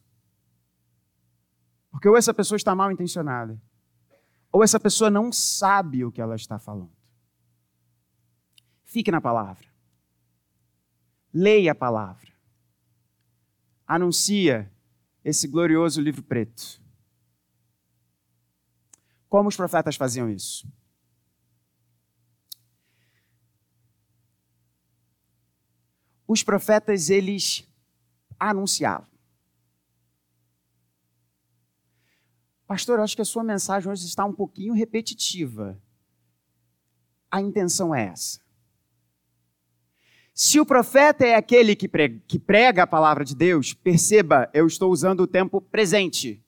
Porque 1.89 2.07
ou 2.07 2.15
essa 2.15 2.33
pessoa 2.33 2.57
está 2.57 2.75
mal 2.75 2.91
intencionada, 2.91 3.59
ou 4.51 4.63
essa 4.63 4.79
pessoa 4.79 5.09
não 5.09 5.31
sabe 5.31 6.05
o 6.05 6.11
que 6.11 6.21
ela 6.21 6.35
está 6.35 6.59
falando. 6.59 6.95
Fique 8.83 9.11
na 9.11 9.19
palavra. 9.19 9.67
Leia 11.33 11.71
a 11.71 11.75
palavra. 11.75 12.31
Anuncia 13.85 14.71
esse 15.23 15.47
glorioso 15.47 15.99
livro 16.01 16.23
preto. 16.23 16.81
Como 19.27 19.49
os 19.49 19.55
profetas 19.55 19.95
faziam 19.95 20.29
isso? 20.29 20.67
Os 26.27 26.43
profetas, 26.43 27.09
eles 27.09 27.65
anunciavam. 28.39 29.07
Pastor, 32.67 32.99
eu 32.99 33.03
acho 33.03 33.15
que 33.15 33.21
a 33.21 33.25
sua 33.25 33.43
mensagem 33.43 33.89
hoje 33.89 34.05
está 34.05 34.25
um 34.25 34.33
pouquinho 34.33 34.73
repetitiva. 34.73 35.81
A 37.31 37.41
intenção 37.41 37.95
é 37.95 38.07
essa. 38.07 38.41
Se 40.33 40.59
o 40.59 40.65
profeta 40.65 41.25
é 41.25 41.33
aquele 41.33 41.75
que 41.75 41.87
prega, 41.87 42.21
que 42.27 42.37
prega 42.37 42.83
a 42.83 42.87
palavra 42.87 43.25
de 43.25 43.33
Deus, 43.33 43.73
perceba, 43.73 44.49
eu 44.53 44.67
estou 44.67 44.91
usando 44.91 45.21
o 45.21 45.27
tempo 45.27 45.59
presente. 45.59 46.43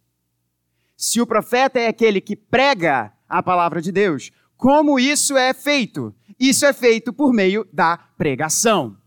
Se 0.95 1.21
o 1.21 1.25
profeta 1.25 1.79
é 1.79 1.87
aquele 1.87 2.19
que 2.21 2.35
prega 2.35 3.13
a 3.27 3.41
palavra 3.41 3.81
de 3.81 3.91
Deus, 3.91 4.31
como 4.57 4.99
isso 4.99 5.37
é 5.37 5.53
feito? 5.53 6.13
Isso 6.37 6.65
é 6.65 6.73
feito 6.73 7.13
por 7.13 7.33
meio 7.33 7.67
da 7.71 7.97
pregação. 7.97 8.97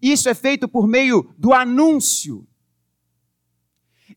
Isso 0.00 0.28
é 0.28 0.34
feito 0.34 0.68
por 0.68 0.86
meio 0.86 1.34
do 1.36 1.52
anúncio. 1.52 2.46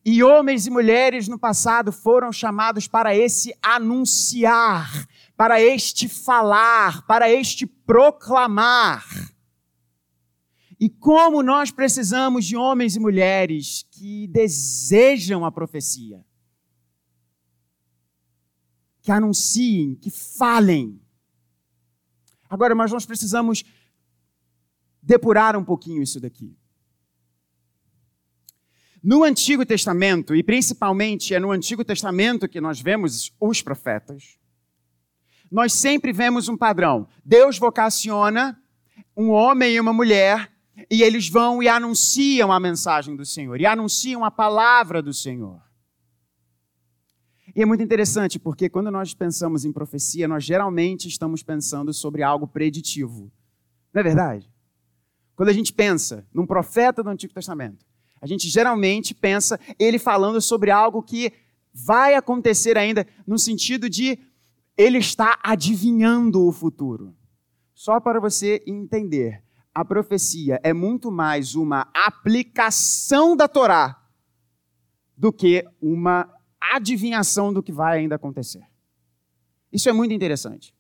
E 0.03 0.21
homens 0.21 0.67
e 0.67 0.69
mulheres 0.69 1.27
no 1.27 1.39
passado 1.39 1.91
foram 1.91 2.31
chamados 2.31 2.88
para 2.88 3.15
esse 3.15 3.55
anunciar, 3.61 5.07
para 5.35 5.59
este 5.59 6.07
falar, 6.07 7.05
para 7.07 7.29
este 7.31 7.65
proclamar. 7.65 9.03
E 10.79 10.89
como 10.89 11.41
nós 11.41 11.71
precisamos 11.71 12.45
de 12.45 12.55
homens 12.55 12.95
e 12.95 12.99
mulheres 12.99 13.85
que 13.91 14.27
desejam 14.27 15.45
a 15.45 15.51
profecia, 15.51 16.23
que 19.01 19.11
anunciem, 19.11 19.95
que 19.95 20.09
falem. 20.09 21.01
Agora, 22.49 22.75
mas 22.75 22.91
nós 22.91 23.05
precisamos 23.05 23.63
depurar 25.05 25.55
um 25.55 25.63
pouquinho 25.63 26.01
isso 26.01 26.19
daqui. 26.19 26.57
No 29.03 29.23
Antigo 29.23 29.63
Testamento, 29.63 30.35
e 30.35 30.41
principalmente 30.41 31.35
é 31.35 31.39
no 31.39 31.51
Antigo 31.51 31.85
Testamento 31.85 32.49
que 32.49 32.59
nós 32.59 32.81
vemos 32.81 33.31
os 33.39 33.61
profetas, 33.61 34.39
nós 35.51 35.73
sempre 35.73 36.11
vemos 36.11 36.49
um 36.49 36.57
padrão. 36.57 37.07
Deus 37.23 37.59
vocaciona 37.59 38.59
um 39.15 39.29
homem 39.29 39.75
e 39.75 39.79
uma 39.79 39.93
mulher 39.93 40.51
e 40.89 41.03
eles 41.03 41.29
vão 41.29 41.61
e 41.61 41.67
anunciam 41.67 42.51
a 42.51 42.59
mensagem 42.59 43.15
do 43.15 43.25
Senhor, 43.25 43.61
e 43.61 43.65
anunciam 43.65 44.25
a 44.25 44.31
palavra 44.31 45.01
do 45.01 45.13
Senhor. 45.13 45.61
E 47.55 47.61
é 47.61 47.65
muito 47.65 47.83
interessante 47.83 48.37
porque 48.39 48.67
quando 48.67 48.91
nós 48.91 49.13
pensamos 49.13 49.63
em 49.63 49.71
profecia, 49.71 50.27
nós 50.27 50.43
geralmente 50.43 51.07
estamos 51.07 51.43
pensando 51.43 51.93
sobre 51.93 52.23
algo 52.23 52.47
preditivo. 52.47 53.31
Não 53.93 54.01
é 54.01 54.03
verdade? 54.03 54.54
Quando 55.35 55.49
a 55.49 55.53
gente 55.53 55.73
pensa 55.73 56.25
num 56.33 56.45
profeta 56.45 57.03
do 57.03 57.09
Antigo 57.09 57.33
Testamento, 57.33 57.85
a 58.21 58.27
gente 58.27 58.47
geralmente 58.49 59.13
pensa 59.13 59.59
ele 59.77 59.99
falando 59.99 60.39
sobre 60.41 60.71
algo 60.71 61.03
que 61.03 61.31
vai 61.73 62.15
acontecer 62.15 62.77
ainda, 62.77 63.05
no 63.27 63.37
sentido 63.37 63.89
de 63.89 64.17
ele 64.77 64.97
está 64.97 65.39
adivinhando 65.43 66.45
o 66.45 66.51
futuro. 66.51 67.15
Só 67.73 67.99
para 67.99 68.19
você 68.19 68.63
entender, 68.65 69.43
a 69.73 69.83
profecia 69.83 70.59
é 70.63 70.73
muito 70.73 71.11
mais 71.11 71.55
uma 71.55 71.89
aplicação 71.93 73.35
da 73.35 73.47
Torá 73.47 74.01
do 75.17 75.31
que 75.31 75.65
uma 75.81 76.29
adivinhação 76.59 77.53
do 77.53 77.61
que 77.61 77.71
vai 77.71 77.99
ainda 77.99 78.15
acontecer. 78.15 78.63
Isso 79.71 79.89
é 79.89 79.93
muito 79.93 80.13
interessante. 80.13 80.74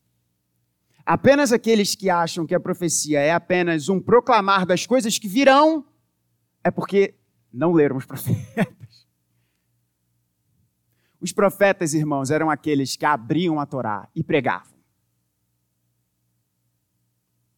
Apenas 1.05 1.51
aqueles 1.51 1.93
que 1.93 2.09
acham 2.09 2.47
que 2.47 2.55
a 2.55 2.59
profecia 2.59 3.19
é 3.19 3.31
apenas 3.31 3.89
um 3.89 4.01
proclamar 4.01 4.65
das 4.65 4.87
coisas 4.87 5.19
que 5.19 5.27
virão 5.27 5.85
é 6.63 6.71
porque 6.71 7.13
não 7.53 7.71
leram 7.71 7.95
os 7.95 8.05
profetas. 8.07 9.07
Os 11.21 11.31
profetas, 11.31 11.93
irmãos, 11.93 12.31
eram 12.31 12.49
aqueles 12.49 12.95
que 12.95 13.05
abriam 13.05 13.59
a 13.59 13.65
Torá 13.65 14.09
e 14.15 14.23
pregavam. 14.23 14.75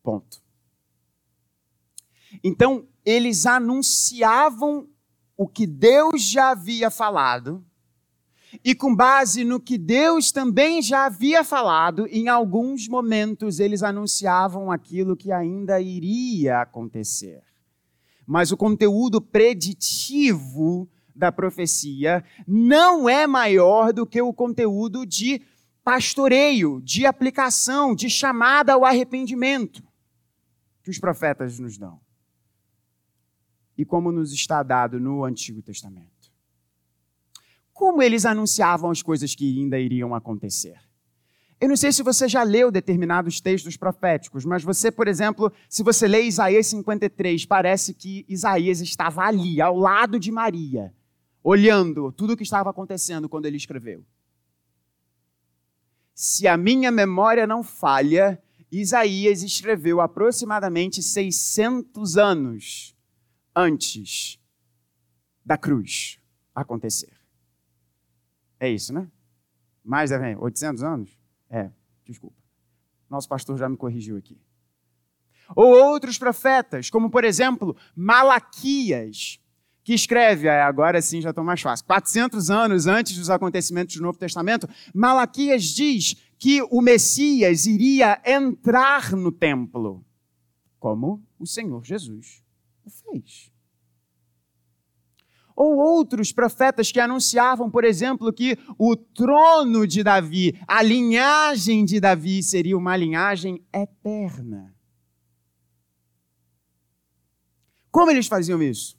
Ponto. 0.03 0.41
Então, 2.43 2.87
eles 3.05 3.45
anunciavam 3.45 4.89
o 5.35 5.47
que 5.47 5.67
Deus 5.67 6.21
já 6.21 6.51
havia 6.51 6.89
falado, 6.89 7.65
e 8.63 8.75
com 8.75 8.95
base 8.95 9.43
no 9.43 9.59
que 9.59 9.77
Deus 9.77 10.31
também 10.31 10.81
já 10.81 11.05
havia 11.05 11.43
falado, 11.43 12.07
em 12.07 12.27
alguns 12.27 12.87
momentos 12.87 13.59
eles 13.59 13.83
anunciavam 13.83 14.71
aquilo 14.71 15.15
que 15.15 15.31
ainda 15.31 15.79
iria 15.79 16.61
acontecer. 16.61 17.41
Mas 18.25 18.51
o 18.51 18.57
conteúdo 18.57 19.21
preditivo 19.21 20.89
da 21.15 21.31
profecia 21.31 22.23
não 22.47 23.09
é 23.09 23.25
maior 23.25 23.91
do 23.91 24.05
que 24.05 24.21
o 24.21 24.33
conteúdo 24.33 25.05
de 25.05 25.41
pastoreio, 25.83 26.81
de 26.81 27.05
aplicação, 27.05 27.95
de 27.95 28.09
chamada 28.09 28.73
ao 28.73 28.83
arrependimento 28.83 29.81
que 30.83 30.91
os 30.91 30.99
profetas 30.99 31.59
nos 31.59 31.77
dão. 31.77 31.99
E 33.77 33.85
como 33.85 34.11
nos 34.11 34.31
está 34.31 34.63
dado 34.63 34.99
no 34.99 35.23
Antigo 35.23 35.61
Testamento. 35.61 36.16
Como 37.77 38.01
eles 38.01 38.25
anunciavam 38.25 38.89
as 38.89 39.03
coisas 39.03 39.35
que 39.35 39.59
ainda 39.59 39.79
iriam 39.79 40.15
acontecer? 40.15 40.79
Eu 41.61 41.69
não 41.69 41.77
sei 41.77 41.91
se 41.91 42.01
você 42.01 42.27
já 42.27 42.41
leu 42.41 42.71
determinados 42.71 43.39
textos 43.39 43.77
proféticos, 43.77 44.43
mas 44.45 44.63
você, 44.63 44.89
por 44.89 45.07
exemplo, 45.07 45.53
se 45.69 45.83
você 45.83 46.07
lê 46.07 46.23
Isaías 46.23 46.65
53, 46.65 47.45
parece 47.45 47.93
que 47.93 48.25
Isaías 48.27 48.81
estava 48.81 49.21
ali, 49.21 49.61
ao 49.61 49.77
lado 49.77 50.19
de 50.19 50.31
Maria, 50.31 50.91
olhando 51.43 52.11
tudo 52.11 52.33
o 52.33 52.35
que 52.35 52.41
estava 52.41 52.71
acontecendo 52.71 53.29
quando 53.29 53.45
ele 53.45 53.57
escreveu. 53.57 54.03
se 56.15 56.47
a 56.47 56.57
minha 56.57 56.89
memória 56.89 57.45
não 57.45 57.61
falha, 57.61 58.41
Isaías 58.71 59.43
escreveu 59.43 60.01
aproximadamente 60.01 61.03
600 61.03 62.17
anos 62.17 62.95
antes 63.55 64.39
da 65.45 65.59
cruz 65.59 66.17
acontecer. 66.55 67.16
É 68.59 68.69
isso, 68.69 68.93
né? 68.93 69.07
Mais, 69.83 70.11
800 70.11 70.83
anos? 70.83 71.17
É, 71.49 71.69
desculpa. 72.05 72.35
Nosso 73.09 73.29
pastor 73.29 73.57
já 73.57 73.69
me 73.69 73.77
corrigiu 73.77 74.17
aqui. 74.17 74.37
Ou 75.55 75.67
outros 75.67 76.17
profetas, 76.17 76.89
como 76.89 77.09
por 77.09 77.23
exemplo 77.23 77.75
Malaquias, 77.95 79.39
que 79.83 79.93
escreve, 79.93 80.47
é, 80.47 80.61
agora 80.61 81.01
sim 81.01 81.21
já 81.21 81.29
estou 81.29 81.43
mais 81.43 81.61
fácil, 81.61 81.85
400 81.85 82.49
anos 82.49 82.87
antes 82.87 83.17
dos 83.17 83.29
acontecimentos 83.29 83.95
do 83.95 84.01
Novo 84.01 84.19
Testamento, 84.19 84.67
Malaquias 84.93 85.63
diz 85.63 86.15
que 86.37 86.61
o 86.63 86.81
Messias 86.81 87.65
iria 87.65 88.21
entrar 88.25 89.13
no 89.13 89.31
templo, 89.31 90.05
como 90.77 91.25
o 91.39 91.45
Senhor 91.45 91.83
Jesus 91.85 92.43
o 92.83 92.89
fez. 92.89 93.51
Ou 95.57 95.77
outros 95.77 96.31
profetas 96.31 96.91
que 96.91 96.99
anunciavam, 96.99 97.67
por 97.67 97.83
exemplo, 97.83 98.31
que 98.31 98.55
o 98.77 98.95
trono 98.95 99.87
de 99.87 100.03
Davi, 100.03 100.55
a 100.67 100.83
linhagem 100.83 101.83
de 101.83 101.99
Davi, 101.99 102.43
seria 102.43 102.77
uma 102.77 102.95
linhagem 102.95 103.65
eterna. 103.73 104.71
Como 107.89 108.11
eles 108.11 108.27
faziam 108.27 108.61
isso? 108.61 108.95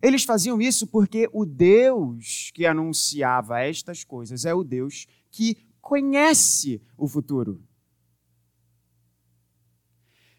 Eles 0.00 0.22
faziam 0.22 0.62
isso 0.62 0.86
porque 0.86 1.28
o 1.32 1.44
Deus 1.44 2.52
que 2.54 2.64
anunciava 2.64 3.58
estas 3.60 4.04
coisas 4.04 4.44
é 4.44 4.54
o 4.54 4.62
Deus 4.62 5.08
que 5.32 5.56
conhece 5.80 6.80
o 6.96 7.08
futuro. 7.08 7.60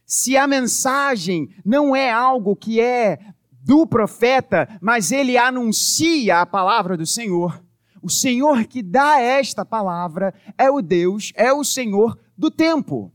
Se 0.06 0.38
a 0.38 0.48
mensagem 0.48 1.50
não 1.66 1.94
é 1.94 2.10
algo 2.10 2.56
que 2.56 2.80
é 2.80 3.34
do 3.64 3.88
profeta, 3.88 4.68
mas 4.82 5.12
ele 5.12 5.38
anuncia 5.38 6.42
a 6.42 6.46
palavra 6.46 6.98
do 6.98 7.06
Senhor, 7.06 7.64
o 8.02 8.10
Senhor 8.10 8.66
que 8.66 8.84
dá 8.84 9.22
esta 9.22 9.66
palavra 9.66 10.34
é 10.58 10.70
o 10.70 10.82
Deus, 10.82 11.32
é 11.36 11.54
o 11.54 11.64
Senhor 11.64 12.20
do 12.38 12.52
tempo. 12.52 13.14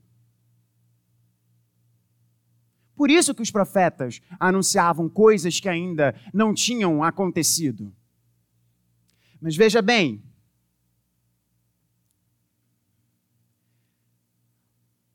Por 2.96 3.10
isso 3.10 3.34
que 3.34 3.42
os 3.42 3.50
profetas 3.50 4.20
anunciavam 4.40 5.08
coisas 5.08 5.60
que 5.60 5.68
ainda 5.68 6.18
não 6.32 6.54
tinham 6.54 7.04
acontecido. 7.04 7.94
Mas 9.40 9.54
veja 9.54 9.82
bem, 9.82 10.24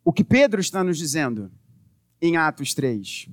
o 0.06 0.14
que 0.14 0.24
Pedro 0.24 0.62
está 0.62 0.84
nos 0.84 0.98
dizendo 0.98 1.52
em 2.22 2.38
Atos 2.38 2.74
3. 2.74 3.28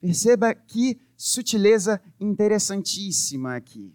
Perceba 0.00 0.54
que 0.54 1.00
sutileza 1.16 2.00
interessantíssima 2.20 3.56
aqui. 3.56 3.92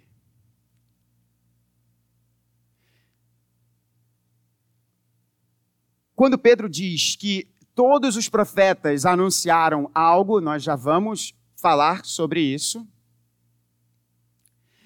Quando 6.16 6.38
Pedro 6.38 6.70
diz 6.70 7.16
que 7.16 7.48
todos 7.74 8.16
os 8.16 8.30
profetas 8.30 9.06
anunciaram 9.06 9.90
algo, 9.94 10.40
nós 10.40 10.62
já 10.62 10.76
vamos 10.76 11.34
falar 11.56 12.06
sobre 12.06 12.42
isso. 12.42 12.88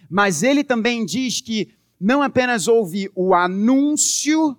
Mas 0.09 0.43
ele 0.43 0.63
também 0.63 1.05
diz 1.05 1.41
que 1.41 1.73
não 1.99 2.21
apenas 2.21 2.67
houve 2.67 3.11
o 3.15 3.33
anúncio 3.33 4.57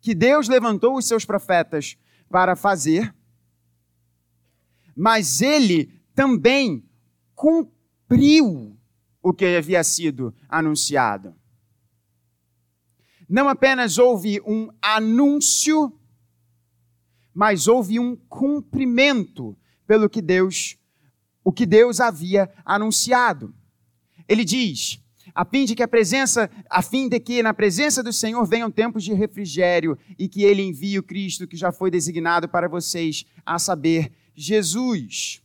que 0.00 0.14
Deus 0.14 0.48
levantou 0.48 0.96
os 0.96 1.06
seus 1.06 1.24
profetas 1.24 1.96
para 2.28 2.56
fazer, 2.56 3.14
mas 4.96 5.40
ele 5.40 6.00
também 6.14 6.84
cumpriu 7.34 8.76
o 9.22 9.32
que 9.32 9.44
havia 9.56 9.82
sido 9.84 10.34
anunciado. 10.48 11.34
Não 13.28 13.48
apenas 13.48 13.98
houve 13.98 14.40
um 14.46 14.68
anúncio, 14.80 15.92
mas 17.32 17.66
houve 17.66 17.98
um 17.98 18.14
cumprimento 18.14 19.56
pelo 19.86 20.08
que 20.08 20.20
Deus, 20.20 20.76
o 21.42 21.52
que 21.52 21.64
Deus 21.64 22.00
havia 22.00 22.52
anunciado. 22.64 23.54
Ele 24.28 24.44
diz: 24.44 25.02
a 25.34 25.44
fim 25.44 25.64
de 25.64 25.74
que 25.74 25.82
a 25.82 25.88
presença, 25.88 26.50
a 26.68 26.82
fim 26.82 27.08
de 27.08 27.18
que 27.18 27.42
na 27.42 27.54
presença 27.54 28.02
do 28.02 28.12
Senhor 28.12 28.44
venham 28.44 28.70
tempos 28.70 29.02
de 29.04 29.14
refrigério 29.14 29.98
e 30.18 30.28
que 30.28 30.42
ele 30.42 30.62
envie 30.62 30.98
o 30.98 31.02
Cristo 31.02 31.46
que 31.46 31.56
já 31.56 31.72
foi 31.72 31.90
designado 31.90 32.48
para 32.48 32.68
vocês, 32.68 33.24
a 33.46 33.58
saber, 33.58 34.12
Jesus. 34.34 35.41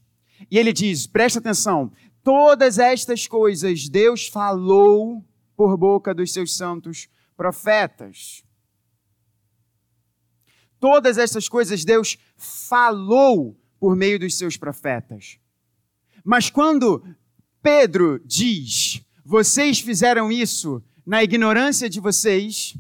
E 0.49 0.57
ele 0.57 0.73
diz: 0.73 1.07
presta 1.07 1.39
atenção, 1.39 1.91
todas 2.23 2.77
estas 2.77 3.27
coisas 3.27 3.89
Deus 3.89 4.27
falou 4.27 5.23
por 5.55 5.75
boca 5.77 6.13
dos 6.13 6.31
seus 6.31 6.55
santos 6.55 7.07
profetas. 7.35 8.43
Todas 10.79 11.17
essas 11.17 11.49
coisas 11.49 11.83
Deus 11.83 12.17
falou 12.35 13.59
por 13.79 13.95
meio 13.95 14.19
dos 14.19 14.37
seus 14.37 14.57
profetas. 14.57 15.39
Mas 16.23 16.49
quando 16.49 17.03
Pedro 17.61 18.19
diz: 18.25 19.01
Vocês 19.25 19.79
fizeram 19.79 20.31
isso 20.31 20.83
na 21.05 21.23
ignorância 21.23 21.89
de 21.89 21.99
vocês, 21.99 22.75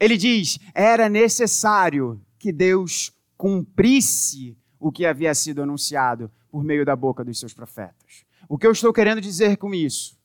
ele 0.00 0.16
diz: 0.16 0.58
Era 0.74 1.08
necessário 1.08 2.20
que 2.38 2.52
Deus 2.52 3.12
cumprisse 3.36 4.56
o 4.84 4.92
que 4.92 5.06
havia 5.06 5.34
sido 5.34 5.62
anunciado 5.62 6.30
por 6.50 6.62
meio 6.62 6.84
da 6.84 6.94
boca 6.94 7.24
dos 7.24 7.38
seus 7.38 7.54
profetas. 7.54 8.24
O 8.48 8.58
que 8.58 8.66
eu 8.66 8.72
estou 8.72 8.92
querendo 8.92 9.20
dizer 9.20 9.56
com 9.56 9.74
isso? 9.74 10.18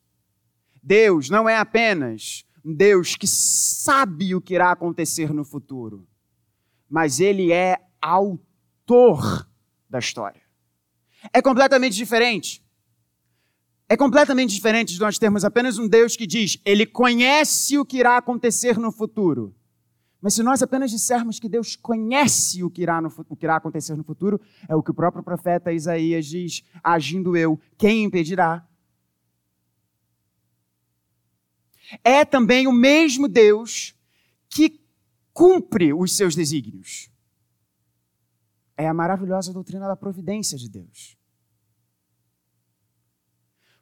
Deus 0.81 1.29
não 1.29 1.47
é 1.47 1.57
apenas 1.57 2.43
um 2.63 2.73
Deus 2.73 3.15
que 3.15 3.27
sabe 3.27 4.35
o 4.35 4.41
que 4.41 4.55
irá 4.55 4.71
acontecer 4.71 5.33
no 5.33 5.45
futuro 5.45 6.09
mas 6.89 7.19
ele 7.19 7.51
é 7.51 7.77
autor 8.01 9.47
da 9.87 9.99
história. 9.99 10.41
É 11.31 11.41
completamente 11.41 11.95
diferente. 11.95 12.65
É 13.87 13.95
completamente 13.95 14.53
diferente 14.53 14.93
de 14.93 14.99
nós 14.99 15.19
termos 15.19 15.45
apenas 15.45 15.77
um 15.77 15.87
Deus 15.87 16.15
que 16.15 16.25
diz, 16.25 16.59
ele 16.65 16.85
conhece 16.85 17.77
o 17.77 17.85
que 17.85 17.97
irá 17.97 18.17
acontecer 18.17 18.77
no 18.77 18.91
futuro. 18.91 19.55
Mas 20.21 20.33
se 20.33 20.43
nós 20.43 20.61
apenas 20.61 20.91
dissermos 20.91 21.39
que 21.39 21.47
Deus 21.47 21.75
conhece 21.75 22.63
o 22.63 22.69
que, 22.69 22.81
irá 22.81 23.01
no, 23.01 23.09
o 23.29 23.35
que 23.35 23.45
irá 23.45 23.55
acontecer 23.55 23.95
no 23.95 24.03
futuro, 24.03 24.39
é 24.67 24.75
o 24.75 24.83
que 24.83 24.91
o 24.91 24.93
próprio 24.93 25.23
profeta 25.23 25.71
Isaías 25.71 26.25
diz: 26.25 26.63
agindo 26.83 27.37
eu, 27.37 27.59
quem 27.77 28.03
impedirá? 28.03 28.67
É 32.03 32.25
também 32.25 32.67
o 32.67 32.71
mesmo 32.71 33.27
Deus 33.27 33.95
que 34.49 34.79
cumpre 35.33 35.93
os 35.93 36.15
seus 36.15 36.35
desígnios. 36.35 37.09
É 38.75 38.87
a 38.87 38.93
maravilhosa 38.93 39.53
doutrina 39.53 39.87
da 39.87 39.95
providência 39.95 40.57
de 40.57 40.69
Deus. 40.69 41.17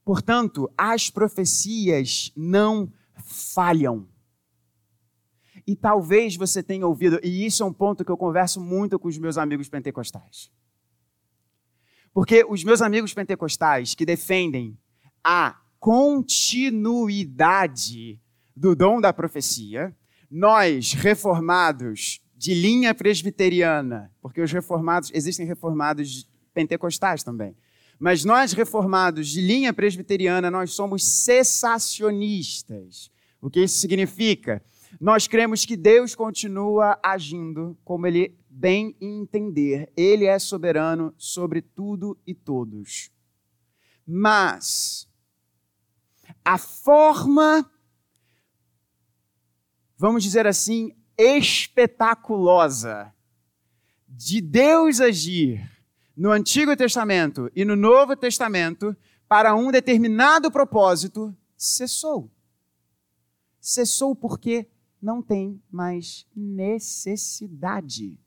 Portanto, 0.06 0.72
as 0.78 1.10
profecias 1.10 2.32
não 2.36 2.92
falham. 3.26 4.08
E 5.68 5.76
talvez 5.76 6.38
você 6.38 6.64
tenha 6.64 6.88
ouvido, 6.88 7.20
e 7.22 7.46
isso 7.46 7.62
é 7.62 7.66
um 7.66 7.74
ponto 7.74 8.06
que 8.06 8.12
eu 8.12 8.18
converso 8.18 8.62
muito 8.62 8.98
com 8.98 9.10
os 9.10 9.18
meus 9.18 9.38
amigos 9.38 9.68
pentecostais. 9.68 10.50
Porque 12.14 12.46
os 12.48 12.64
meus 12.64 12.82
amigos 12.82 13.14
pentecostais 13.14 13.94
que 13.94 14.06
defendem 14.06 14.78
a 15.24 15.60
continuidade 15.80 18.20
do 18.56 18.76
dom 18.76 19.00
da 19.02 19.14
profecia, 19.14 19.96
nós, 20.32 20.94
reformados 20.94 22.22
de 22.36 22.54
linha 22.54 22.96
presbiteriana, 22.96 24.12
porque 24.22 24.42
os 24.42 24.52
reformados, 24.52 25.12
existem 25.14 25.46
reformados 25.46 26.28
pentecostais 26.54 27.24
também, 27.24 27.56
mas 28.00 28.24
nós, 28.24 28.54
reformados 28.54 29.28
de 29.28 29.42
linha 29.42 29.74
presbiteriana, 29.74 30.52
nós 30.52 30.74
somos 30.74 31.04
cessacionistas. 31.04 33.10
O 33.42 33.50
que 33.50 33.62
isso 33.62 33.80
significa? 33.80 34.64
Nós 35.00 35.28
cremos 35.28 35.66
que 35.66 35.76
Deus 35.76 36.16
continua 36.16 37.00
agindo 37.04 37.78
como 37.84 38.08
Ele 38.08 38.38
bem 38.50 38.96
entender. 39.00 39.92
Ele 39.96 40.26
é 40.26 40.40
soberano 40.40 41.14
sobre 41.18 41.62
tudo 41.62 42.18
e 42.26 42.34
todos. 42.34 43.12
Mas 44.06 45.08
a 46.44 46.58
forma 46.58 47.70
vamos 49.98 50.24
dizer 50.24 50.46
assim, 50.46 50.96
espetaculosa 51.18 53.12
de 54.08 54.40
Deus 54.40 55.02
agir 55.02 55.68
no 56.16 56.32
Antigo 56.32 56.76
Testamento 56.76 57.52
e 57.56 57.66
no 57.66 57.76
Novo 57.76 58.16
Testamento 58.16 58.96
para 59.28 59.56
um 59.56 59.72
determinado 59.72 60.52
propósito 60.52 61.36
cessou. 61.58 62.32
Cessou 63.60 64.16
porque 64.16 64.68
não 65.02 65.22
tem 65.22 65.62
mais 65.72 66.26
necessidade. 66.36 68.18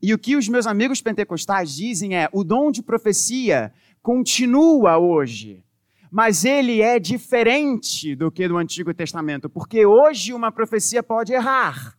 E 0.00 0.14
o 0.14 0.18
que 0.18 0.36
os 0.36 0.48
meus 0.48 0.66
amigos 0.66 1.00
pentecostais 1.00 1.74
dizem 1.74 2.16
é: 2.16 2.28
o 2.32 2.44
dom 2.44 2.70
de 2.70 2.82
profecia 2.82 3.72
continua 4.00 4.98
hoje, 4.98 5.64
mas 6.10 6.44
ele 6.44 6.80
é 6.80 6.98
diferente 6.98 8.14
do 8.14 8.30
que 8.30 8.48
do 8.48 8.56
Antigo 8.56 8.94
Testamento, 8.94 9.48
porque 9.48 9.84
hoje 9.84 10.32
uma 10.32 10.52
profecia 10.52 11.02
pode 11.02 11.32
errar. 11.32 11.98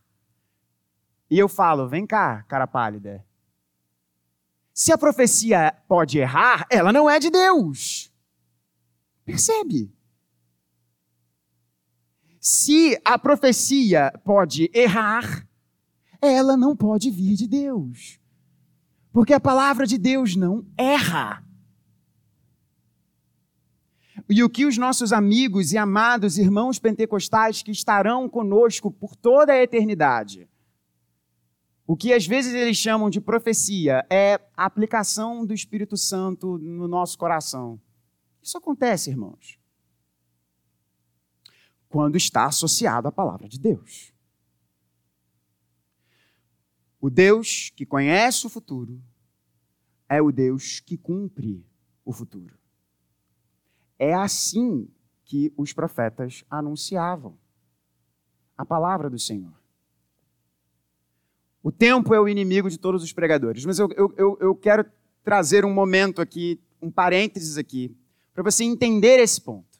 E 1.29 1.37
eu 1.37 1.47
falo: 1.47 1.87
vem 1.87 2.05
cá, 2.05 2.43
cara 2.43 2.67
pálida. 2.67 3.25
Se 4.73 4.91
a 4.91 4.97
profecia 4.97 5.71
pode 5.87 6.17
errar, 6.17 6.65
ela 6.69 6.91
não 6.91 7.07
é 7.07 7.19
de 7.19 7.29
Deus. 7.29 8.11
Percebe? 9.23 9.91
Se 12.45 12.99
a 13.05 13.17
profecia 13.17 14.11
pode 14.25 14.69
errar, 14.73 15.47
ela 16.21 16.57
não 16.57 16.75
pode 16.75 17.09
vir 17.09 17.37
de 17.37 17.47
Deus. 17.47 18.19
Porque 19.13 19.33
a 19.33 19.39
palavra 19.39 19.87
de 19.87 19.97
Deus 19.97 20.35
não 20.35 20.65
erra. 20.77 21.41
E 24.29 24.43
o 24.43 24.49
que 24.49 24.65
os 24.65 24.77
nossos 24.77 25.13
amigos 25.13 25.71
e 25.71 25.77
amados 25.77 26.37
irmãos 26.37 26.79
pentecostais 26.79 27.63
que 27.63 27.71
estarão 27.71 28.27
conosco 28.27 28.91
por 28.91 29.15
toda 29.15 29.53
a 29.53 29.63
eternidade, 29.63 30.45
o 31.87 31.95
que 31.95 32.11
às 32.11 32.27
vezes 32.27 32.53
eles 32.53 32.75
chamam 32.75 33.09
de 33.09 33.21
profecia, 33.21 34.05
é 34.09 34.33
a 34.57 34.65
aplicação 34.65 35.45
do 35.45 35.53
Espírito 35.53 35.95
Santo 35.95 36.57
no 36.57 36.89
nosso 36.89 37.17
coração. 37.17 37.79
Isso 38.41 38.57
acontece, 38.57 39.11
irmãos, 39.11 39.62
quando 41.93 42.15
está 42.15 42.47
associado 42.47 43.07
à 43.07 43.11
palavra 43.11 43.47
de 43.47 43.59
Deus. 43.59 44.11
O 46.99 47.07
Deus 47.07 47.71
que 47.75 47.85
conhece 47.85 48.47
o 48.47 48.49
futuro 48.49 48.99
é 50.09 50.19
o 50.19 50.31
Deus 50.31 50.79
que 50.79 50.97
cumpre 50.97 51.63
o 52.03 52.11
futuro. 52.11 52.57
É 53.99 54.11
assim 54.11 54.89
que 55.23 55.53
os 55.55 55.71
profetas 55.71 56.43
anunciavam 56.49 57.37
a 58.57 58.65
palavra 58.65 59.07
do 59.07 59.19
Senhor. 59.19 59.53
O 61.61 61.71
tempo 61.71 62.15
é 62.15 62.19
o 62.19 62.27
inimigo 62.27 62.71
de 62.71 62.79
todos 62.79 63.03
os 63.03 63.13
pregadores, 63.13 63.65
mas 63.65 63.77
eu, 63.77 63.87
eu, 64.17 64.37
eu 64.41 64.55
quero 64.55 64.83
trazer 65.23 65.63
um 65.63 65.71
momento 65.71 66.23
aqui, 66.23 66.59
um 66.81 66.89
parênteses 66.89 67.55
aqui, 67.55 67.95
para 68.33 68.41
você 68.41 68.63
entender 68.63 69.19
esse 69.19 69.39
ponto. 69.39 69.72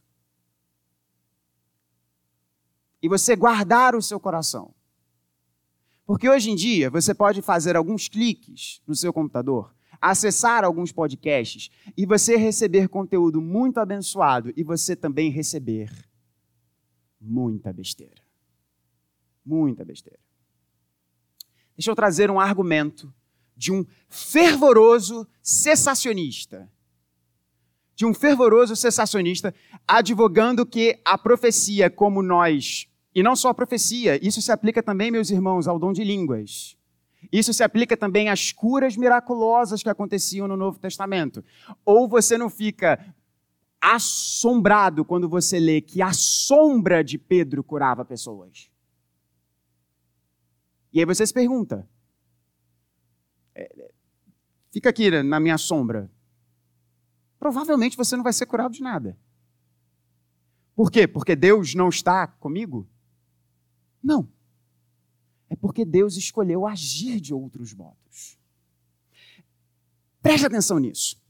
E 3.04 3.10
você 3.10 3.36
guardar 3.36 3.96
o 3.96 4.02
seu 4.02 4.18
coração. 4.18 4.74
Porque 6.06 6.30
hoje 6.30 6.50
em 6.50 6.56
dia 6.56 6.90
você 6.90 7.14
pode 7.14 7.42
fazer 7.42 7.76
alguns 7.76 8.08
cliques 8.08 8.82
no 8.88 8.96
seu 8.96 9.12
computador, 9.12 9.76
acessar 10.00 10.64
alguns 10.64 10.92
podcasts 10.94 11.70
e 11.98 12.06
você 12.06 12.38
receber 12.38 12.88
conteúdo 12.88 13.42
muito 13.42 13.80
abençoado 13.80 14.54
e 14.56 14.64
você 14.64 14.96
também 14.96 15.30
receber 15.30 15.92
muita 17.20 17.74
besteira. 17.74 18.24
Muita 19.46 19.84
besteira. 19.84 20.20
Deixa 21.76 21.92
eu 21.92 21.96
trazer 21.96 22.32
um 22.32 22.40
argumento 22.40 23.14
de 23.56 23.72
um 23.72 23.86
fervoroso 24.08 25.28
cessacionista. 25.42 26.72
De 27.96 28.06
um 28.06 28.14
fervoroso 28.14 28.78
cessacionista 28.78 29.54
advogando 29.86 30.66
que 30.66 31.00
a 31.04 31.18
profecia, 31.18 31.90
como 31.90 32.22
nós 32.22 32.88
e 33.16 33.22
não 33.22 33.36
só 33.36 33.50
a 33.50 33.54
profecia, 33.54 34.20
isso 34.26 34.42
se 34.42 34.52
aplica 34.52 34.82
também, 34.82 35.12
meus 35.12 35.30
irmãos, 35.30 35.68
ao 35.68 35.78
dom 35.78 35.94
de 35.94 36.04
línguas. 36.04 36.76
Isso 37.32 37.54
se 37.54 37.64
aplica 37.64 37.96
também 37.96 38.30
às 38.30 38.52
curas 38.52 38.98
miraculosas 38.98 39.84
que 39.84 39.90
aconteciam 39.90 40.48
no 40.48 40.58
Novo 40.58 40.80
Testamento. 40.80 41.44
Ou 41.86 42.08
você 42.08 42.38
não 42.38 42.50
fica 42.50 43.16
assombrado 43.80 45.06
quando 45.06 45.30
você 45.30 45.60
lê 45.60 45.82
que 45.82 46.02
a 46.02 46.12
sombra 46.12 47.04
de 47.04 47.18
Pedro 47.18 47.64
curava 47.64 48.04
pessoas. 48.04 48.72
E 50.92 51.00
aí 51.00 51.06
você 51.06 51.26
se 51.26 51.34
pergunta: 51.34 51.88
é, 53.56 53.92
fica 54.72 54.90
aqui 54.90 55.10
na 55.24 55.40
minha 55.40 55.58
sombra. 55.58 56.10
Provavelmente 57.40 57.98
você 57.98 58.16
não 58.16 58.24
vai 58.24 58.34
ser 58.34 58.46
curado 58.46 58.74
de 58.74 58.82
nada. 58.82 59.18
Por 60.76 60.92
quê? 60.92 61.08
Porque 61.08 61.36
Deus 61.36 61.76
não 61.76 61.90
está 61.90 62.26
comigo? 62.26 62.88
Não. 64.04 64.28
É 65.50 65.56
porque 65.56 65.86
Deus 65.86 66.18
escolheu 66.18 66.66
agir 66.66 67.22
de 67.22 67.34
outros 67.34 67.74
modos. 67.74 68.40
Preste 70.22 70.46
atenção 70.46 70.80
nisso. 70.80 71.22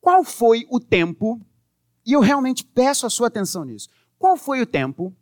Qual 0.00 0.24
foi 0.24 0.66
o 0.70 0.80
tempo, 0.80 1.40
e 2.04 2.12
eu 2.12 2.20
realmente 2.20 2.64
peço 2.64 3.06
a 3.06 3.10
sua 3.10 3.28
atenção 3.28 3.64
nisso, 3.64 3.88
qual 4.18 4.36
foi 4.36 4.60
o 4.62 4.66
tempo 4.66 5.14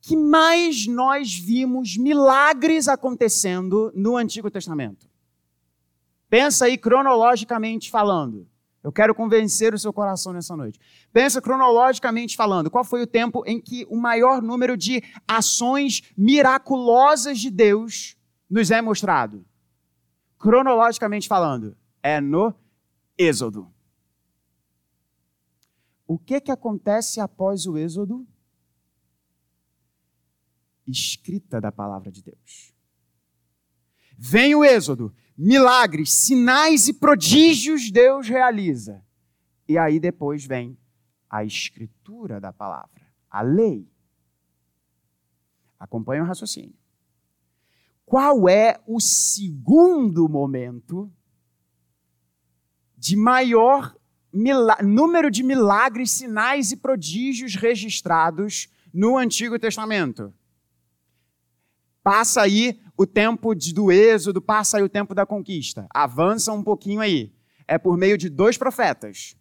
que 0.00 0.16
mais 0.16 0.86
nós 0.86 1.34
vimos 1.34 1.96
milagres 1.96 2.88
acontecendo 2.88 3.92
no 3.94 4.16
Antigo 4.16 4.50
Testamento? 4.50 5.08
Pensa 6.28 6.64
aí 6.64 6.76
cronologicamente 6.76 7.90
falando. 7.90 8.49
Eu 8.82 8.90
quero 8.90 9.14
convencer 9.14 9.74
o 9.74 9.78
seu 9.78 9.92
coração 9.92 10.32
nessa 10.32 10.56
noite. 10.56 10.80
Pensa 11.12 11.40
cronologicamente 11.40 12.34
falando, 12.34 12.70
qual 12.70 12.84
foi 12.84 13.02
o 13.02 13.06
tempo 13.06 13.42
em 13.46 13.60
que 13.60 13.86
o 13.90 13.96
maior 13.96 14.40
número 14.40 14.76
de 14.76 15.02
ações 15.28 16.02
miraculosas 16.16 17.38
de 17.38 17.50
Deus 17.50 18.16
nos 18.48 18.70
é 18.70 18.80
mostrado? 18.80 19.44
Cronologicamente 20.38 21.28
falando, 21.28 21.76
é 22.02 22.20
no 22.20 22.54
Êxodo. 23.18 23.70
O 26.06 26.18
que 26.18 26.40
que 26.40 26.50
acontece 26.50 27.20
após 27.20 27.66
o 27.66 27.76
Êxodo? 27.76 28.26
Escrita 30.86 31.60
da 31.60 31.70
palavra 31.70 32.10
de 32.10 32.22
Deus. 32.22 32.72
Vem 34.18 34.54
o 34.54 34.64
Êxodo, 34.64 35.14
milagres, 35.42 36.12
sinais 36.12 36.86
e 36.86 36.92
prodígios 36.92 37.90
Deus 37.90 38.28
realiza. 38.28 39.02
E 39.66 39.78
aí 39.78 39.98
depois 39.98 40.44
vem 40.44 40.76
a 41.30 41.42
escritura 41.42 42.38
da 42.38 42.52
palavra, 42.52 43.00
a 43.30 43.40
lei. 43.40 43.88
Acompanhe 45.78 46.20
o 46.20 46.26
raciocínio. 46.26 46.74
Qual 48.04 48.48
é 48.48 48.82
o 48.86 49.00
segundo 49.00 50.28
momento 50.28 51.10
de 52.98 53.16
maior 53.16 53.96
número 54.82 55.30
de 55.30 55.42
milagres, 55.42 56.10
sinais 56.10 56.70
e 56.70 56.76
prodígios 56.76 57.54
registrados 57.54 58.68
no 58.92 59.16
Antigo 59.16 59.58
Testamento? 59.58 60.34
Passa 62.02 62.42
aí 62.42 62.78
o 63.00 63.06
tempo 63.06 63.54
do 63.54 63.90
êxodo, 63.90 64.42
passa 64.42 64.76
aí 64.76 64.82
o 64.82 64.88
tempo 64.88 65.14
da 65.14 65.24
conquista. 65.24 65.86
Avança 65.88 66.52
um 66.52 66.62
pouquinho 66.62 67.00
aí. 67.00 67.34
É 67.66 67.78
por 67.78 67.96
meio 67.96 68.18
de 68.18 68.28
dois 68.28 68.58
profetas. 68.58 69.34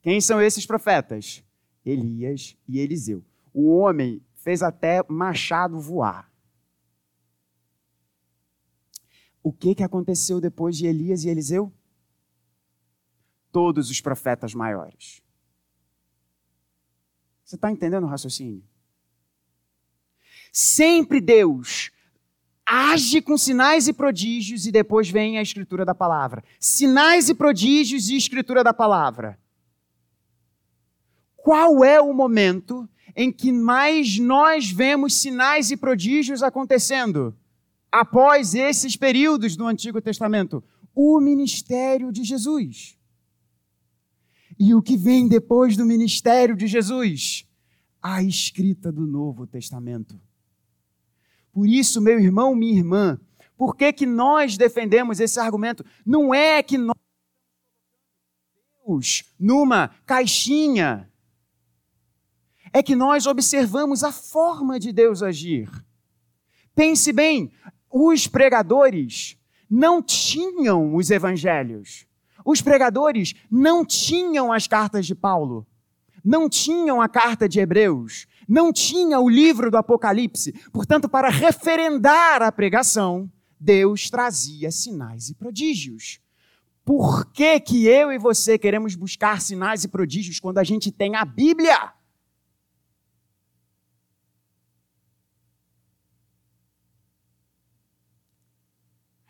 Quem 0.00 0.20
são 0.20 0.40
esses 0.40 0.64
profetas? 0.64 1.42
Elias 1.84 2.56
e 2.68 2.78
Eliseu. 2.78 3.24
O 3.52 3.68
homem 3.76 4.24
fez 4.36 4.62
até 4.62 5.04
machado 5.08 5.80
voar. 5.80 6.30
O 9.42 9.52
que, 9.52 9.74
que 9.74 9.82
aconteceu 9.82 10.40
depois 10.40 10.76
de 10.76 10.86
Elias 10.86 11.24
e 11.24 11.30
Eliseu? 11.30 11.72
Todos 13.50 13.90
os 13.90 14.00
profetas 14.00 14.54
maiores. 14.54 15.20
Você 17.44 17.56
está 17.56 17.72
entendendo 17.72 18.04
o 18.04 18.08
raciocínio? 18.08 18.62
Sempre 20.52 21.20
Deus 21.20 21.90
age 22.74 23.20
com 23.20 23.36
sinais 23.36 23.86
e 23.86 23.92
prodígios 23.92 24.66
e 24.66 24.72
depois 24.72 25.10
vem 25.10 25.36
a 25.36 25.42
escritura 25.42 25.84
da 25.84 25.94
palavra. 25.94 26.42
Sinais 26.58 27.28
e 27.28 27.34
prodígios 27.34 28.08
e 28.08 28.16
escritura 28.16 28.64
da 28.64 28.72
palavra. 28.72 29.38
Qual 31.36 31.84
é 31.84 32.00
o 32.00 32.14
momento 32.14 32.88
em 33.14 33.30
que 33.30 33.52
mais 33.52 34.18
nós 34.18 34.70
vemos 34.70 35.12
sinais 35.12 35.70
e 35.70 35.76
prodígios 35.76 36.42
acontecendo 36.42 37.36
após 37.90 38.54
esses 38.54 38.96
períodos 38.96 39.54
do 39.54 39.66
Antigo 39.66 40.00
Testamento? 40.00 40.64
O 40.94 41.20
ministério 41.20 42.10
de 42.10 42.24
Jesus. 42.24 42.96
E 44.58 44.74
o 44.74 44.80
que 44.80 44.96
vem 44.96 45.28
depois 45.28 45.76
do 45.76 45.84
ministério 45.84 46.56
de 46.56 46.66
Jesus? 46.66 47.46
A 48.00 48.22
escrita 48.22 48.90
do 48.90 49.06
Novo 49.06 49.46
Testamento. 49.46 50.18
Por 51.52 51.66
isso, 51.66 52.00
meu 52.00 52.18
irmão, 52.18 52.54
minha 52.54 52.78
irmã, 52.78 53.20
por 53.56 53.76
que, 53.76 53.92
que 53.92 54.06
nós 54.06 54.56
defendemos 54.56 55.20
esse 55.20 55.38
argumento? 55.38 55.84
Não 56.04 56.34
é 56.34 56.62
que 56.62 56.78
nós 56.78 56.96
Deus 58.86 59.24
numa 59.38 59.88
caixinha. 60.04 61.08
é 62.74 62.82
que 62.82 62.96
nós 62.96 63.26
observamos 63.26 64.02
a 64.02 64.10
forma 64.10 64.80
de 64.80 64.92
Deus 64.92 65.22
agir. 65.22 65.68
Pense 66.74 67.12
bem, 67.12 67.52
os 67.90 68.26
pregadores 68.26 69.36
não 69.68 70.02
tinham 70.02 70.94
os 70.94 71.10
evangelhos. 71.10 72.06
Os 72.44 72.62
pregadores 72.62 73.34
não 73.50 73.84
tinham 73.84 74.50
as 74.50 74.66
cartas 74.66 75.06
de 75.06 75.14
Paulo, 75.14 75.66
não 76.24 76.48
tinham 76.48 77.00
a 77.00 77.08
carta 77.08 77.46
de 77.46 77.60
Hebreus, 77.60 78.26
não 78.48 78.72
tinha 78.72 79.20
o 79.20 79.28
livro 79.28 79.70
do 79.70 79.76
Apocalipse. 79.76 80.52
Portanto, 80.72 81.08
para 81.08 81.28
referendar 81.28 82.42
a 82.42 82.52
pregação, 82.52 83.30
Deus 83.58 84.10
trazia 84.10 84.70
sinais 84.70 85.28
e 85.28 85.34
prodígios. 85.34 86.20
Por 86.84 87.26
que, 87.32 87.60
que 87.60 87.86
eu 87.86 88.12
e 88.12 88.18
você 88.18 88.58
queremos 88.58 88.96
buscar 88.96 89.40
sinais 89.40 89.84
e 89.84 89.88
prodígios 89.88 90.40
quando 90.40 90.58
a 90.58 90.64
gente 90.64 90.90
tem 90.90 91.14
a 91.14 91.24
Bíblia? 91.24 91.92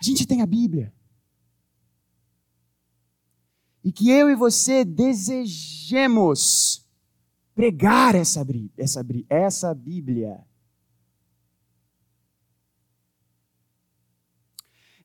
A 0.00 0.04
gente 0.04 0.26
tem 0.26 0.42
a 0.42 0.46
Bíblia. 0.46 0.92
E 3.84 3.92
que 3.92 4.10
eu 4.10 4.30
e 4.30 4.34
você 4.34 4.84
desejemos 4.84 5.62
pregar 7.54 8.14
essa, 8.14 8.44
essa, 8.76 9.04
essa 9.28 9.74
Bíblia. 9.74 10.44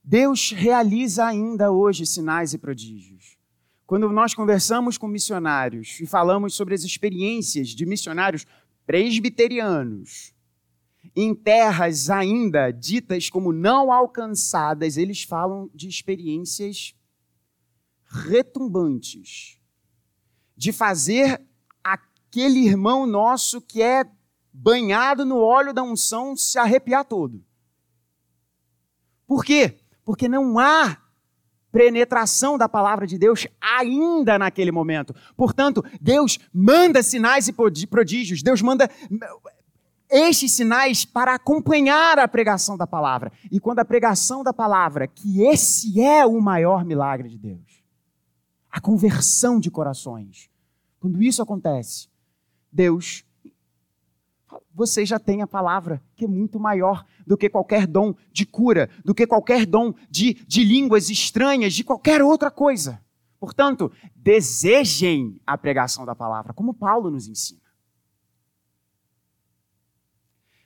Deus 0.04 0.52
realiza 0.52 1.26
ainda 1.26 1.72
hoje 1.72 2.06
sinais 2.06 2.54
e 2.54 2.58
prodígios. 2.58 3.38
Quando 3.86 4.10
nós 4.10 4.34
conversamos 4.34 4.98
com 4.98 5.08
missionários 5.08 6.00
e 6.00 6.06
falamos 6.06 6.54
sobre 6.54 6.74
as 6.74 6.84
experiências 6.84 7.70
de 7.70 7.86
missionários 7.86 8.46
presbiterianos, 8.86 10.34
em 11.16 11.34
terras 11.34 12.10
ainda 12.10 12.72
ditas 12.72 13.30
como 13.30 13.52
não 13.52 13.92
alcançadas, 13.92 14.98
eles 14.98 15.24
falam 15.24 15.70
de 15.74 15.88
experiências 15.88 16.96
retumbantes, 18.06 19.60
de 20.56 20.72
fazer 20.72 21.42
aquele 22.28 22.60
irmão 22.60 23.08
nosso 23.08 23.62
que 23.62 23.82
é 23.82 24.06
banhado 24.52 25.26
no 25.26 25.40
óleo 25.40 25.74
da 25.74 25.84
unção 25.84 26.36
se 26.36 26.58
arrepiar 26.58 27.06
todo. 27.06 27.44
Por 29.26 29.44
quê? 29.44 29.80
Porque 30.04 30.28
não 30.28 30.58
há 30.60 30.98
penetração 31.72 32.58
da 32.58 32.68
palavra 32.68 33.06
de 33.06 33.18
Deus 33.18 33.48
ainda 33.62 34.40
naquele 34.40 34.72
momento. 34.72 35.14
Portanto, 35.36 35.84
Deus 36.02 36.40
manda 36.54 37.04
sinais 37.04 37.48
e 37.48 37.54
prodígios, 37.88 38.42
Deus 38.42 38.62
manda 38.62 38.90
estes 40.10 40.54
sinais 40.54 41.06
para 41.06 41.36
acompanhar 41.36 42.18
a 42.18 42.28
pregação 42.28 42.78
da 42.78 42.88
palavra. 42.88 43.32
E 43.52 43.60
quando 43.60 43.80
a 43.80 43.86
pregação 43.86 44.44
da 44.44 44.54
palavra, 44.54 45.08
que 45.08 45.42
esse 45.42 46.02
é 46.02 46.26
o 46.26 46.42
maior 46.42 46.86
milagre 46.86 47.30
de 47.30 47.38
Deus, 47.38 47.84
a 48.72 48.80
conversão 48.80 49.60
de 49.60 49.70
corações, 49.70 50.50
quando 51.00 51.22
isso 51.22 51.42
acontece, 51.42 52.08
Deus, 52.72 53.24
você 54.74 55.06
já 55.06 55.18
tem 55.18 55.42
a 55.42 55.48
palavra 55.48 56.02
que 56.16 56.26
é 56.26 56.28
muito 56.28 56.60
maior 56.60 57.06
do 57.26 57.38
que 57.38 57.50
qualquer 57.50 57.88
dom 57.88 58.14
de 58.32 58.46
cura, 58.46 58.90
do 59.04 59.14
que 59.14 59.26
qualquer 59.26 59.66
dom 59.66 59.94
de, 60.10 60.36
de 60.46 60.64
línguas 60.64 61.10
estranhas, 61.10 61.74
de 61.74 61.84
qualquer 61.84 62.22
outra 62.22 62.52
coisa. 62.52 63.04
Portanto, 63.40 63.92
desejem 64.16 65.40
a 65.46 65.58
pregação 65.58 66.06
da 66.06 66.16
palavra, 66.16 66.54
como 66.54 66.74
Paulo 66.74 67.10
nos 67.10 67.28
ensina. 67.28 67.62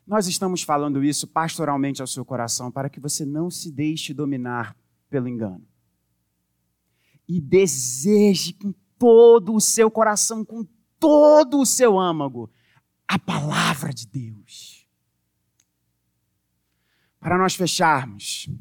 Nós 0.06 0.28
estamos 0.28 0.62
falando 0.62 1.04
isso 1.04 1.26
pastoralmente 1.26 2.02
ao 2.02 2.08
seu 2.08 2.26
coração 2.26 2.70
para 2.70 2.90
que 2.90 3.00
você 3.00 3.26
não 3.26 3.50
se 3.50 3.72
deixe 3.72 4.14
dominar 4.14 4.76
pelo 5.10 5.28
engano. 5.28 5.66
E 7.28 7.40
deseje 7.40 8.54
com 8.54 8.74
todo 9.00 9.56
o 9.56 9.62
seu 9.62 9.90
coração, 9.90 10.44
com 10.44 10.66
todo 11.02 11.60
o 11.60 11.66
seu 11.66 12.00
âmago, 12.00 12.48
a 13.08 13.18
palavra 13.18 13.92
de 13.92 14.06
Deus. 14.06 14.88
Para 17.20 17.38
nós 17.38 17.56
fecharmos, 17.56 18.48
os 18.48 18.56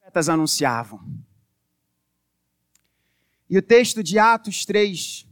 profetas 0.00 0.28
anunciavam. 0.28 1.00
E 3.48 3.56
o 3.56 3.62
texto 3.62 4.02
de 4.02 4.18
Atos 4.18 4.64
3 4.64 5.26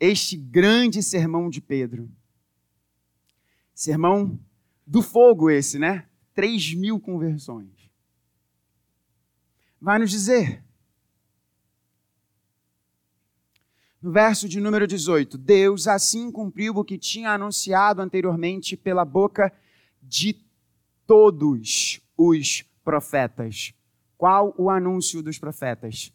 este 0.00 0.36
grande 0.36 1.02
sermão 1.02 1.50
de 1.50 1.60
Pedro. 1.60 2.10
Sermão 3.74 4.38
do 4.86 5.02
fogo, 5.02 5.50
esse, 5.50 5.78
né? 5.78 6.08
Três 6.34 6.72
mil 6.74 7.00
conversões. 7.00 7.87
Vai 9.80 9.98
nos 9.98 10.10
dizer. 10.10 10.64
No 14.00 14.12
verso 14.12 14.48
de 14.48 14.60
número 14.60 14.86
18: 14.86 15.36
Deus 15.38 15.86
assim 15.86 16.30
cumpriu 16.30 16.76
o 16.76 16.84
que 16.84 16.98
tinha 16.98 17.30
anunciado 17.30 18.02
anteriormente 18.02 18.76
pela 18.76 19.04
boca 19.04 19.52
de 20.02 20.34
todos 21.06 22.00
os 22.16 22.62
profetas. 22.84 23.72
Qual 24.16 24.54
o 24.58 24.68
anúncio 24.68 25.22
dos 25.22 25.38
profetas? 25.38 26.12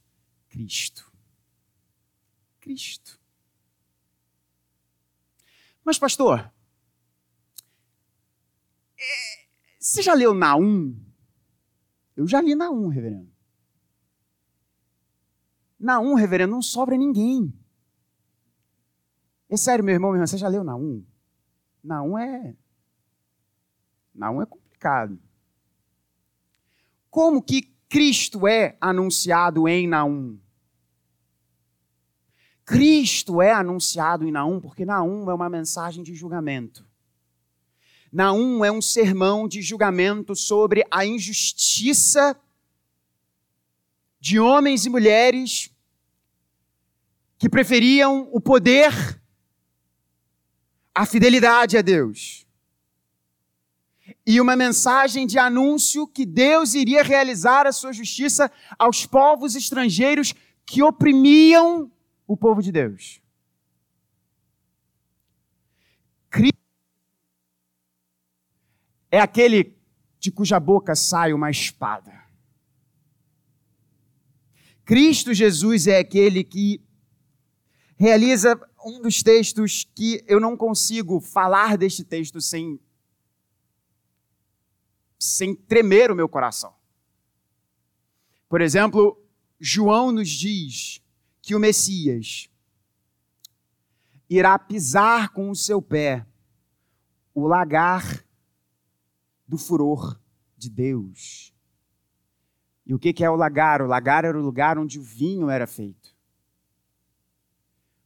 Cristo. 0.50 1.12
Cristo. 2.60 3.20
Mas, 5.84 5.98
pastor, 5.98 6.52
é, 8.98 9.46
você 9.80 10.02
já 10.02 10.14
leu 10.14 10.34
Naum? 10.34 10.96
Eu 12.16 12.28
já 12.28 12.40
li 12.40 12.56
Naum, 12.56 12.88
reverendo. 12.88 13.33
Naum, 15.84 16.14
reverendo, 16.14 16.54
não 16.54 16.62
sobra 16.62 16.96
ninguém. 16.96 17.54
É 19.50 19.58
sério, 19.58 19.84
meu 19.84 19.94
irmão, 19.94 20.12
meu 20.12 20.16
irmão, 20.16 20.26
você 20.26 20.38
já 20.38 20.48
leu 20.48 20.64
Naum? 20.64 21.06
Naum 21.84 22.18
é. 22.18 22.56
Naum 24.16 24.42
é 24.42 24.46
complicado. 24.46 25.20
Como 27.10 27.44
que 27.44 27.64
Cristo 27.90 28.48
é 28.48 28.78
anunciado 28.80 29.68
em 29.68 29.86
Naum? 29.86 30.40
Cristo 32.64 33.42
é 33.42 33.52
anunciado 33.52 34.26
em 34.26 34.32
Naum, 34.32 34.62
porque 34.62 34.86
Naum 34.86 35.30
é 35.30 35.34
uma 35.34 35.50
mensagem 35.50 36.02
de 36.02 36.16
julgamento. 36.16 36.88
Naum 38.10 38.64
é 38.64 38.72
um 38.72 38.82
sermão 38.82 39.50
de 39.50 39.62
julgamento 39.62 40.34
sobre 40.34 40.86
a 40.90 41.06
injustiça 41.06 42.40
de 44.18 44.40
homens 44.40 44.86
e 44.86 44.90
mulheres 44.90 45.73
que 47.44 47.50
preferiam 47.50 48.30
o 48.32 48.40
poder 48.40 48.90
à 50.96 51.06
fidelidade 51.06 51.78
a 51.78 51.82
Deus. 51.82 52.48
E 54.26 54.40
uma 54.40 54.56
mensagem 54.56 55.28
de 55.28 55.38
anúncio 55.38 56.08
que 56.08 56.26
Deus 56.26 56.74
iria 56.74 57.04
realizar 57.04 57.68
a 57.68 57.74
sua 57.74 57.92
justiça 57.92 58.50
aos 58.80 59.06
povos 59.06 59.58
estrangeiros 59.58 60.34
que 60.66 60.82
oprimiam 60.82 61.92
o 62.26 62.38
povo 62.38 62.62
de 62.62 62.72
Deus. 62.72 63.22
Cristo 66.30 66.58
é 69.12 69.20
aquele 69.20 69.78
de 70.18 70.32
cuja 70.32 70.62
boca 70.62 70.96
sai 70.96 71.34
uma 71.34 71.52
espada. 71.52 72.24
Cristo 74.86 75.34
Jesus 75.34 75.88
é 75.88 76.00
aquele 76.00 76.42
que 76.46 76.82
realiza 78.04 78.60
um 78.86 79.02
dos 79.02 79.24
textos 79.24 79.90
que 79.96 80.26
eu 80.28 80.38
não 80.38 80.58
consigo 80.58 81.22
falar 81.22 81.78
deste 81.78 82.04
texto 82.04 82.42
sem 82.42 82.78
sem 85.18 85.56
tremer 85.56 86.12
o 86.12 86.16
meu 86.16 86.28
coração. 86.28 86.76
Por 88.50 88.60
exemplo, 88.60 89.18
João 89.58 90.12
nos 90.12 90.30
diz 90.30 91.02
que 91.42 91.56
o 91.56 91.60
Messias 91.60 92.50
irá 94.30 94.60
pisar 94.60 95.30
com 95.30 95.50
o 95.50 95.56
seu 95.56 95.82
pé 95.82 96.28
o 97.34 97.48
lagar 97.48 98.26
do 99.48 99.58
furor 99.58 100.20
de 100.58 100.70
Deus. 100.70 101.54
E 102.86 102.94
o 102.94 103.00
que 103.00 103.24
é 103.24 103.30
o 103.30 103.38
lagar? 103.38 103.82
O 103.82 103.88
lagar 103.88 104.26
era 104.26 104.38
o 104.38 104.44
lugar 104.44 104.78
onde 104.78 105.00
o 105.00 105.04
vinho 105.04 105.50
era 105.50 105.66
feito. 105.66 106.13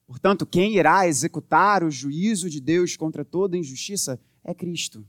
Portanto, 0.07 0.45
quem 0.45 0.75
irá 0.77 1.05
executar 1.05 1.83
o 1.83 1.91
juízo 1.91 2.49
de 2.49 2.61
Deus 2.61 2.95
contra 2.95 3.25
toda 3.25 3.57
injustiça 3.57 4.19
é 4.43 4.53
Cristo. 4.53 5.05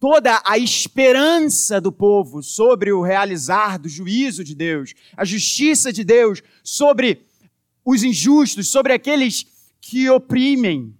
toda 0.00 0.42
a 0.44 0.58
esperança 0.58 1.80
do 1.80 1.92
povo 1.92 2.42
sobre 2.42 2.90
o 2.92 3.02
realizar 3.02 3.78
do 3.78 3.88
juízo 3.88 4.42
de 4.42 4.52
Deus, 4.52 4.94
a 5.16 5.24
justiça 5.24 5.92
de 5.92 6.02
Deus 6.02 6.42
sobre 6.64 7.24
os 7.84 8.02
injustos, 8.02 8.66
sobre 8.66 8.92
aqueles 8.92 9.46
que 9.80 10.10
oprimem. 10.10 10.92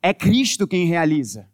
É 0.00 0.14
Cristo 0.14 0.66
quem 0.66 0.86
realiza. 0.86 1.50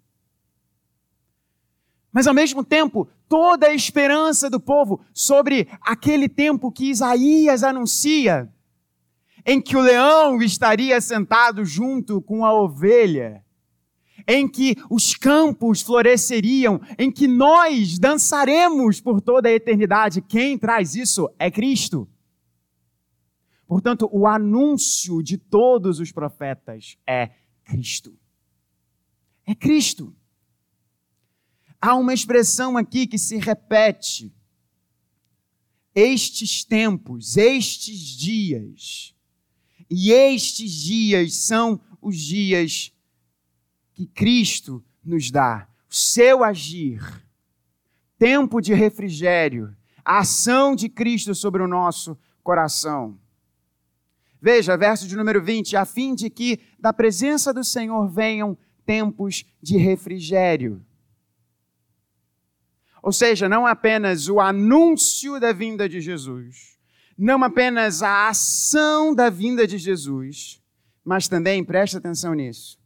Mas 2.13 2.29
ao 2.29 2.35
mesmo 2.35 2.63
tempo, 2.63 3.09
toda 3.29 3.67
a 3.67 3.75
esperança 3.75 4.49
do 4.49 4.61
povo 4.61 5.01
sobre 5.13 5.67
aquele 5.81 6.29
tempo 6.29 6.71
que 6.71 6.89
Isaías 6.89 7.65
anuncia, 7.65 8.49
em 9.47 9.61
que 9.61 9.77
o 9.77 9.81
leão 9.81 10.41
estaria 10.43 11.01
sentado 11.01 11.65
junto 11.65 12.21
com 12.23 12.45
a 12.45 12.53
ovelha, 12.53 13.45
em 14.27 14.49
que 14.49 14.77
os 14.91 15.15
campos 15.15 15.83
floresceriam, 15.83 16.81
em 16.99 17.11
que 17.11 17.29
nós 17.29 17.99
dançaremos 17.99 19.01
por 19.01 19.21
toda 19.21 19.49
a 19.49 19.53
eternidade. 19.53 20.23
Quem 20.23 20.57
traz 20.57 20.95
isso 20.95 21.29
é 21.39 21.51
Cristo. 21.51 22.09
Portanto, 23.67 24.09
o 24.13 24.27
anúncio 24.27 25.23
de 25.23 25.37
todos 25.37 26.01
os 26.01 26.13
profetas 26.13 26.97
é 27.07 27.31
Cristo. 27.65 28.17
É 29.47 29.55
Cristo. 29.55 30.15
Há 31.81 31.95
uma 31.97 32.15
expressão 32.15 32.79
aqui 32.79 33.07
que 33.07 33.19
se 33.19 33.37
repete. 33.37 34.35
Estes 35.95 36.65
tempos, 36.65 37.37
estes 37.37 37.99
dias. 37.99 39.14
E 39.97 40.11
estes 40.11 40.73
dias 40.73 41.35
são 41.35 41.81
os 42.03 42.19
dias 42.19 42.93
que 43.93 44.05
Cristo 44.07 44.85
nos 45.05 45.31
dá, 45.31 45.69
o 45.89 45.95
seu 45.95 46.43
agir, 46.43 47.01
tempo 48.19 48.61
de 48.61 48.75
refrigério, 48.75 49.73
a 50.05 50.19
ação 50.19 50.75
de 50.75 50.89
Cristo 50.89 51.33
sobre 51.33 51.63
o 51.63 51.69
nosso 51.69 52.19
coração. 52.43 53.17
Veja, 54.43 54.77
verso 54.77 55.07
de 55.07 55.15
número 55.15 55.41
20: 55.41 55.77
a 55.77 55.85
fim 55.85 56.13
de 56.13 56.29
que 56.29 56.59
da 56.77 56.93
presença 56.93 57.55
do 57.55 57.63
Senhor 57.63 58.09
venham 58.09 58.59
tempos 58.85 59.45
de 59.63 59.77
refrigério. 59.77 60.85
Ou 63.01 63.13
seja, 63.13 63.49
não 63.49 63.65
apenas 63.65 64.29
o 64.29 64.41
anúncio 64.41 65.39
da 65.39 65.53
vinda 65.53 65.89
de 65.89 66.01
Jesus, 66.01 66.74
não 67.17 67.43
apenas 67.43 68.03
a 68.03 68.29
ação 68.29 69.15
da 69.15 69.31
vinda 69.31 69.67
de 69.67 69.79
Jesus, 69.79 70.61
mas 71.05 71.29
também, 71.29 71.65
presta 71.65 71.99
atenção 71.99 72.35
nisso, 72.35 72.79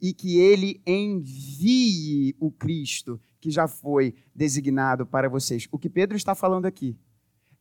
e 0.00 0.12
que 0.12 0.38
ele 0.38 0.80
envie 0.86 2.34
o 2.38 2.50
Cristo 2.50 3.20
que 3.40 3.50
já 3.50 3.68
foi 3.68 4.14
designado 4.34 5.06
para 5.06 5.28
vocês. 5.28 5.68
O 5.70 5.78
que 5.78 5.88
Pedro 5.88 6.16
está 6.16 6.34
falando 6.34 6.66
aqui 6.66 6.98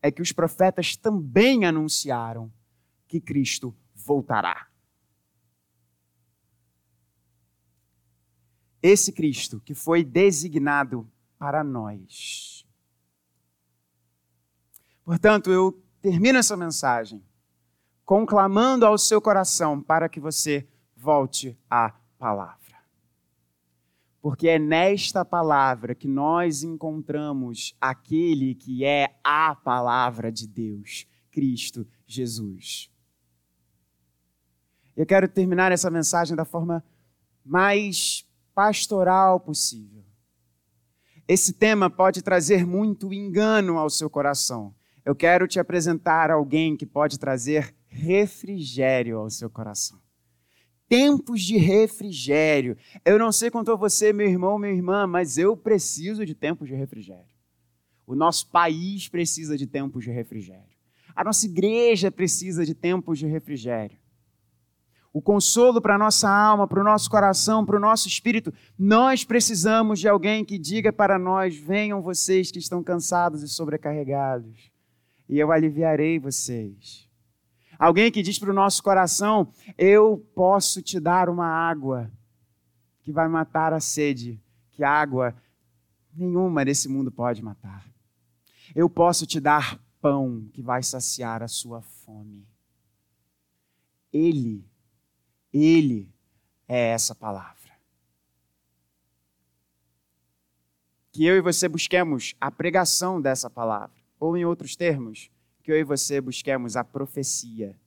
é 0.01 0.11
que 0.11 0.21
os 0.21 0.31
profetas 0.31 0.95
também 0.95 1.65
anunciaram 1.65 2.51
que 3.07 3.19
Cristo 3.19 3.75
voltará. 3.93 4.67
Esse 8.81 9.11
Cristo 9.11 9.59
que 9.61 9.73
foi 9.73 10.03
designado 10.03 11.09
para 11.37 11.63
nós. 11.63 12.64
Portanto, 15.05 15.51
eu 15.51 15.71
termino 16.01 16.39
essa 16.39 16.57
mensagem 16.57 17.23
conclamando 18.03 18.85
ao 18.85 18.97
seu 18.97 19.21
coração 19.21 19.79
para 19.79 20.09
que 20.09 20.19
você 20.19 20.67
volte 20.95 21.57
a 21.69 21.93
palavra. 22.17 22.59
Porque 24.19 24.47
é 24.47 24.57
nesta 24.57 25.23
palavra 25.23 25.93
que 25.93 26.07
nós 26.07 26.63
encontramos 26.63 27.75
aquele 27.79 28.55
que 28.55 28.83
é 28.83 29.15
a 29.23 29.53
palavra 29.53 30.31
de 30.31 30.47
Deus, 30.47 31.05
Cristo 31.29 31.87
Jesus. 32.07 32.89
Eu 34.97 35.05
quero 35.05 35.27
terminar 35.27 35.71
essa 35.71 35.91
mensagem 35.91 36.35
da 36.35 36.45
forma 36.45 36.83
mais 37.43 38.27
pastoral 38.55 39.39
possível. 39.39 40.03
Esse 41.27 41.53
tema 41.53 41.89
pode 41.89 42.23
trazer 42.23 42.65
muito 42.65 43.13
engano 43.13 43.77
ao 43.77 43.89
seu 43.89 44.09
coração. 44.09 44.73
Eu 45.05 45.15
quero 45.15 45.47
te 45.47 45.59
apresentar 45.59 46.31
alguém 46.31 46.75
que 46.75 46.85
pode 46.85 47.19
trazer 47.19 47.75
refrigério 47.87 49.19
ao 49.19 49.29
seu 49.29 49.49
coração 49.49 50.03
tempos 50.87 51.41
de 51.41 51.57
refrigério. 51.57 52.77
Eu 53.03 53.17
não 53.17 53.31
sei 53.31 53.49
quanto 53.49 53.71
a 53.71 53.75
você, 53.75 54.13
meu 54.13 54.27
irmão, 54.27 54.57
minha 54.57 54.73
irmã, 54.73 55.07
mas 55.07 55.37
eu 55.37 55.55
preciso 55.55 56.25
de 56.25 56.35
tempos 56.35 56.67
de 56.67 56.75
refrigério. 56.75 57.35
O 58.05 58.15
nosso 58.15 58.49
país 58.49 59.07
precisa 59.07 59.57
de 59.57 59.65
tempos 59.65 60.03
de 60.03 60.11
refrigério. 60.11 60.75
A 61.15 61.23
nossa 61.23 61.45
igreja 61.45 62.11
precisa 62.11 62.65
de 62.65 62.75
tempos 62.75 63.17
de 63.17 63.25
refrigério. 63.25 63.97
O 65.11 65.21
consolo 65.21 65.81
para 65.81 65.95
a 65.95 65.97
nossa 65.97 66.29
alma, 66.29 66.67
para 66.67 66.81
o 66.81 66.83
nosso 66.83 67.09
coração, 67.09 67.65
para 67.65 67.77
o 67.77 67.79
nosso 67.79 68.07
espírito. 68.07 68.53
Nós 68.77 69.23
precisamos 69.23 69.99
de 69.99 70.09
alguém 70.09 70.43
que 70.43 70.59
diga 70.59 70.91
para 70.91 71.17
nós: 71.17 71.55
venham 71.55 72.01
vocês 72.01 72.51
que 72.51 72.59
estão 72.59 72.83
cansados 72.83 73.41
e 73.41 73.47
sobrecarregados, 73.47 74.69
e 75.27 75.39
eu 75.39 75.51
aliviarei 75.51 76.19
vocês. 76.19 77.09
Alguém 77.77 78.11
que 78.11 78.21
diz 78.21 78.39
para 78.39 78.51
o 78.51 78.53
nosso 78.53 78.81
coração: 78.81 79.51
Eu 79.77 80.17
posso 80.33 80.81
te 80.81 80.99
dar 80.99 81.29
uma 81.29 81.47
água 81.47 82.11
que 83.01 83.11
vai 83.11 83.27
matar 83.27 83.73
a 83.73 83.79
sede, 83.79 84.41
que 84.71 84.83
água 84.83 85.35
nenhuma 86.13 86.63
desse 86.63 86.87
mundo 86.87 87.11
pode 87.11 87.43
matar. 87.43 87.85
Eu 88.73 88.89
posso 88.89 89.25
te 89.25 89.39
dar 89.39 89.79
pão 90.01 90.47
que 90.53 90.61
vai 90.61 90.81
saciar 90.81 91.43
a 91.43 91.47
sua 91.47 91.81
fome. 91.81 92.47
Ele, 94.11 94.65
Ele 95.53 96.09
é 96.67 96.89
essa 96.89 97.13
palavra. 97.13 97.55
Que 101.11 101.25
eu 101.25 101.37
e 101.37 101.41
você 101.41 101.67
busquemos 101.67 102.35
a 102.39 102.51
pregação 102.51 103.21
dessa 103.21 103.49
palavra, 103.49 103.95
ou 104.19 104.37
em 104.37 104.45
outros 104.45 104.75
termos, 104.75 105.29
que 105.63 105.71
eu 105.71 105.77
e 105.77 105.83
você 105.83 106.21
busquemos 106.21 106.75
a 106.75 106.83
profecia, 106.83 107.79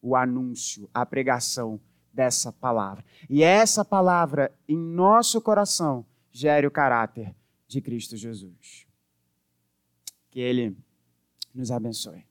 o 0.00 0.16
anúncio, 0.16 0.88
a 0.94 1.04
pregação 1.04 1.80
dessa 2.12 2.52
palavra. 2.52 3.04
E 3.28 3.42
essa 3.42 3.84
palavra 3.84 4.52
em 4.68 4.76
nosso 4.76 5.40
coração 5.40 6.04
gere 6.32 6.66
o 6.66 6.70
caráter 6.70 7.34
de 7.66 7.80
Cristo 7.80 8.16
Jesus. 8.16 8.86
Que 10.30 10.40
Ele 10.40 10.76
nos 11.54 11.70
abençoe. 11.70 12.29